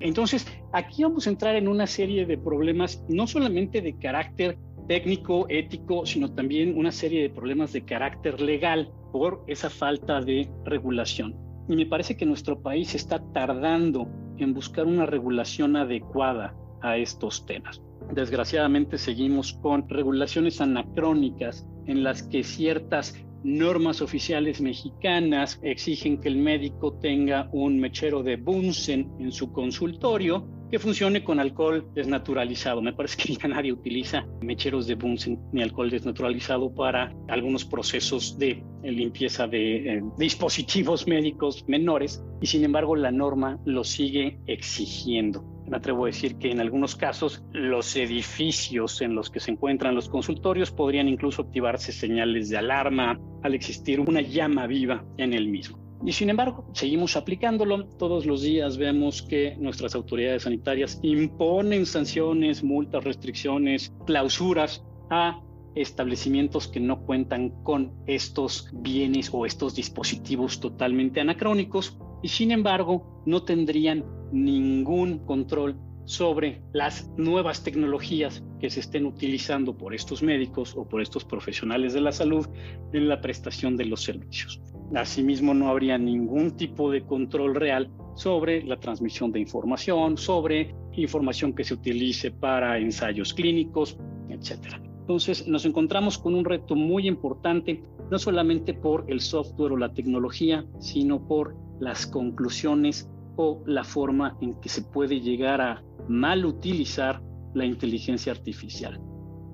Entonces, 0.00 0.46
aquí 0.72 1.02
vamos 1.02 1.26
a 1.26 1.30
entrar 1.30 1.56
en 1.56 1.68
una 1.68 1.86
serie 1.86 2.24
de 2.24 2.38
problemas, 2.38 3.04
no 3.08 3.26
solamente 3.26 3.82
de 3.82 3.98
carácter 3.98 4.56
técnico, 4.86 5.46
ético, 5.48 6.06
sino 6.06 6.32
también 6.32 6.78
una 6.78 6.92
serie 6.92 7.22
de 7.22 7.30
problemas 7.30 7.72
de 7.72 7.84
carácter 7.84 8.40
legal 8.40 8.90
por 9.12 9.44
esa 9.46 9.68
falta 9.68 10.20
de 10.20 10.48
regulación. 10.64 11.36
Y 11.68 11.76
me 11.76 11.86
parece 11.86 12.16
que 12.16 12.24
nuestro 12.24 12.62
país 12.62 12.94
está 12.94 13.22
tardando 13.32 14.08
en 14.38 14.54
buscar 14.54 14.86
una 14.86 15.04
regulación 15.04 15.76
adecuada 15.76 16.54
a 16.80 16.96
estos 16.96 17.44
temas. 17.44 17.82
Desgraciadamente 18.14 18.96
seguimos 18.96 19.52
con 19.52 19.86
regulaciones 19.88 20.60
anacrónicas 20.60 21.66
en 21.86 22.04
las 22.04 22.22
que 22.22 22.42
ciertas 22.42 23.14
normas 23.44 24.00
oficiales 24.02 24.60
mexicanas 24.60 25.58
exigen 25.62 26.20
que 26.20 26.28
el 26.28 26.36
médico 26.36 26.98
tenga 27.00 27.48
un 27.52 27.78
mechero 27.78 28.22
de 28.22 28.36
Bunsen 28.36 29.10
en 29.18 29.32
su 29.32 29.52
consultorio 29.52 30.46
que 30.70 30.78
funcione 30.78 31.24
con 31.24 31.40
alcohol 31.40 31.88
desnaturalizado. 31.94 32.82
Me 32.82 32.92
parece 32.92 33.16
que 33.16 33.34
ya 33.34 33.48
nadie 33.48 33.72
utiliza 33.72 34.26
mecheros 34.42 34.86
de 34.86 34.96
Bunsen 34.96 35.38
ni 35.52 35.62
alcohol 35.62 35.90
desnaturalizado 35.90 36.74
para 36.74 37.14
algunos 37.28 37.64
procesos 37.64 38.38
de 38.38 38.62
limpieza 38.82 39.46
de 39.46 39.94
eh, 39.94 40.02
dispositivos 40.18 41.06
médicos 41.06 41.64
menores 41.66 42.22
y 42.40 42.46
sin 42.46 42.64
embargo 42.64 42.96
la 42.96 43.10
norma 43.10 43.58
lo 43.64 43.84
sigue 43.84 44.38
exigiendo 44.46 45.57
me 45.68 45.76
atrevo 45.76 46.04
a 46.04 46.08
decir 46.08 46.36
que 46.36 46.50
en 46.50 46.60
algunos 46.60 46.96
casos 46.96 47.44
los 47.52 47.94
edificios 47.96 49.00
en 49.02 49.14
los 49.14 49.30
que 49.30 49.40
se 49.40 49.50
encuentran 49.50 49.94
los 49.94 50.08
consultorios 50.08 50.70
podrían 50.70 51.08
incluso 51.08 51.42
activarse 51.42 51.92
señales 51.92 52.48
de 52.48 52.58
alarma 52.58 53.20
al 53.42 53.54
existir 53.54 54.00
una 54.00 54.20
llama 54.20 54.66
viva 54.66 55.04
en 55.16 55.34
el 55.34 55.48
mismo. 55.48 55.78
Y 56.04 56.12
sin 56.12 56.30
embargo, 56.30 56.64
seguimos 56.72 57.16
aplicándolo. 57.16 57.86
Todos 57.86 58.24
los 58.24 58.42
días 58.42 58.78
vemos 58.78 59.22
que 59.22 59.56
nuestras 59.58 59.94
autoridades 59.94 60.44
sanitarias 60.44 61.00
imponen 61.02 61.86
sanciones, 61.86 62.62
multas, 62.62 63.02
restricciones, 63.02 63.92
clausuras 64.06 64.84
a 65.10 65.42
establecimientos 65.74 66.68
que 66.68 66.80
no 66.80 67.00
cuentan 67.04 67.50
con 67.62 67.92
estos 68.06 68.68
bienes 68.72 69.30
o 69.32 69.44
estos 69.44 69.74
dispositivos 69.74 70.60
totalmente 70.60 71.20
anacrónicos 71.20 71.98
y 72.22 72.28
sin 72.28 72.50
embargo 72.50 73.22
no 73.26 73.42
tendrían 73.42 74.04
ningún 74.32 75.18
control 75.20 75.76
sobre 76.08 76.62
las 76.72 77.10
nuevas 77.18 77.62
tecnologías 77.62 78.42
que 78.60 78.70
se 78.70 78.80
estén 78.80 79.04
utilizando 79.04 79.76
por 79.76 79.94
estos 79.94 80.22
médicos 80.22 80.74
o 80.74 80.88
por 80.88 81.02
estos 81.02 81.22
profesionales 81.22 81.92
de 81.92 82.00
la 82.00 82.12
salud 82.12 82.48
en 82.94 83.08
la 83.08 83.20
prestación 83.20 83.76
de 83.76 83.84
los 83.84 84.02
servicios. 84.04 84.58
Asimismo, 84.94 85.52
no 85.52 85.68
habría 85.68 85.98
ningún 85.98 86.56
tipo 86.56 86.90
de 86.90 87.02
control 87.02 87.54
real 87.54 87.90
sobre 88.14 88.62
la 88.62 88.80
transmisión 88.80 89.32
de 89.32 89.40
información, 89.40 90.16
sobre 90.16 90.74
información 90.96 91.52
que 91.52 91.64
se 91.64 91.74
utilice 91.74 92.30
para 92.30 92.78
ensayos 92.78 93.34
clínicos, 93.34 93.98
etc. 94.30 94.76
Entonces, 95.00 95.46
nos 95.46 95.66
encontramos 95.66 96.16
con 96.16 96.34
un 96.34 96.46
reto 96.46 96.74
muy 96.74 97.06
importante, 97.06 97.82
no 98.10 98.18
solamente 98.18 98.72
por 98.72 99.04
el 99.08 99.20
software 99.20 99.72
o 99.72 99.76
la 99.76 99.92
tecnología, 99.92 100.64
sino 100.80 101.28
por 101.28 101.54
las 101.80 102.06
conclusiones 102.06 103.08
o 103.36 103.62
la 103.66 103.84
forma 103.84 104.36
en 104.40 104.60
que 104.60 104.68
se 104.68 104.82
puede 104.82 105.20
llegar 105.20 105.60
a 105.60 105.82
mal 106.08 106.44
utilizar 106.44 107.22
la 107.54 107.64
inteligencia 107.64 108.32
artificial. 108.32 109.00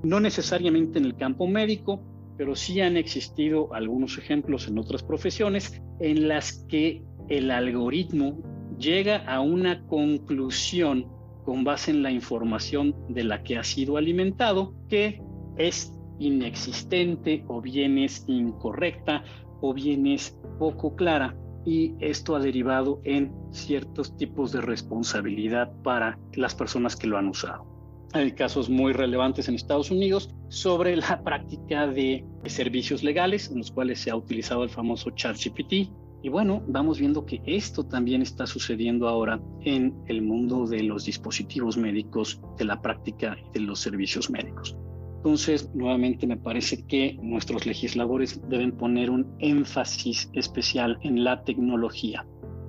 No 0.03 0.21
necesariamente 0.21 0.99
en 0.99 1.05
el 1.05 1.17
campo 1.17 1.47
médico, 1.47 2.01
pero 2.37 2.57
sí 2.57 2.81
han 2.81 2.97
existido 2.97 3.73
algunos 3.75 4.19
ejemplos 4.19 4.69
en 4.69 4.79
otras 4.79 5.03
profesiones 5.03 5.81
en 6.01 6.29
las 6.29 6.65
que 6.69 7.03
el 7.29 7.51
algoritmo 7.51 8.43
llega 8.79 9.19
a 9.27 9.41
una 9.41 9.87
conclusión 9.87 11.07
con 11.45 11.63
base 11.63 11.91
en 11.91 12.03
la 12.03 12.11
información 12.11 12.95
de 13.09 13.25
la 13.25 13.43
que 13.43 13.59
ha 13.59 13.65
sido 13.65 13.97
alimentado 13.97 14.75
que 14.89 15.23
es 15.57 15.93
inexistente 16.19 17.45
o 17.49 17.61
bien 17.61 17.99
es 17.99 18.25
incorrecta 18.27 19.25
o 19.61 19.75
bien 19.75 20.07
es 20.07 20.39
poco 20.59 20.97
clara 20.97 21.37
y 21.65 21.95
esto 22.01 22.37
ha 22.37 22.41
derivado 22.41 23.01
en 23.05 23.33
ciertos 23.51 24.17
tipos 24.17 24.53
de 24.53 24.61
responsabilidad 24.61 25.73
para 25.83 26.19
las 26.35 26.55
personas 26.55 26.97
que 26.97 27.07
lo 27.07 27.19
han 27.19 27.29
usado. 27.29 27.67
Hay 28.13 28.33
casos 28.33 28.71
muy 28.71 28.93
relevantes 28.93 29.49
en 29.49 29.57
Estados 29.57 29.91
Unidos 29.91 30.31
sobre 30.49 30.97
la 30.97 31.23
práctica 31.25 31.87
de 31.87 32.25
servicios 32.47 33.03
legales 33.03 33.51
en 33.51 33.59
los 33.59 33.73
cuales 33.73 33.99
se 33.99 34.11
ha 34.11 34.17
utilizado 34.17 34.63
el 34.63 34.71
famoso 34.71 35.11
ChatGPT. 35.11 35.91
Y 36.23 36.29
bueno, 36.31 36.63
vamos 36.69 36.99
viendo 36.99 37.27
que 37.27 37.43
esto 37.45 37.85
también 37.85 38.23
está 38.23 38.47
sucediendo 38.47 39.09
ahora 39.09 39.41
en 39.63 39.95
el 40.07 40.23
mundo 40.23 40.67
de 40.67 40.83
los 40.83 41.05
dispositivos 41.05 41.77
médicos, 41.77 42.41
de 42.57 42.65
la 42.65 42.81
práctica 42.81 43.37
de 43.53 43.61
los 43.61 43.81
servicios 43.81 44.31
médicos. 44.31 44.77
Entonces, 45.25 45.75
nuevamente 45.75 46.27
me 46.27 46.37
parece 46.37 46.87
que 46.87 47.19
nuestros 47.23 47.65
legisladores 47.65 48.47
deben 48.51 48.73
poner 48.73 49.09
un 49.09 49.35
énfasis 49.39 50.29
especial 50.35 50.99
en 51.01 51.25
la 51.25 51.43
tecnología. 51.45 52.27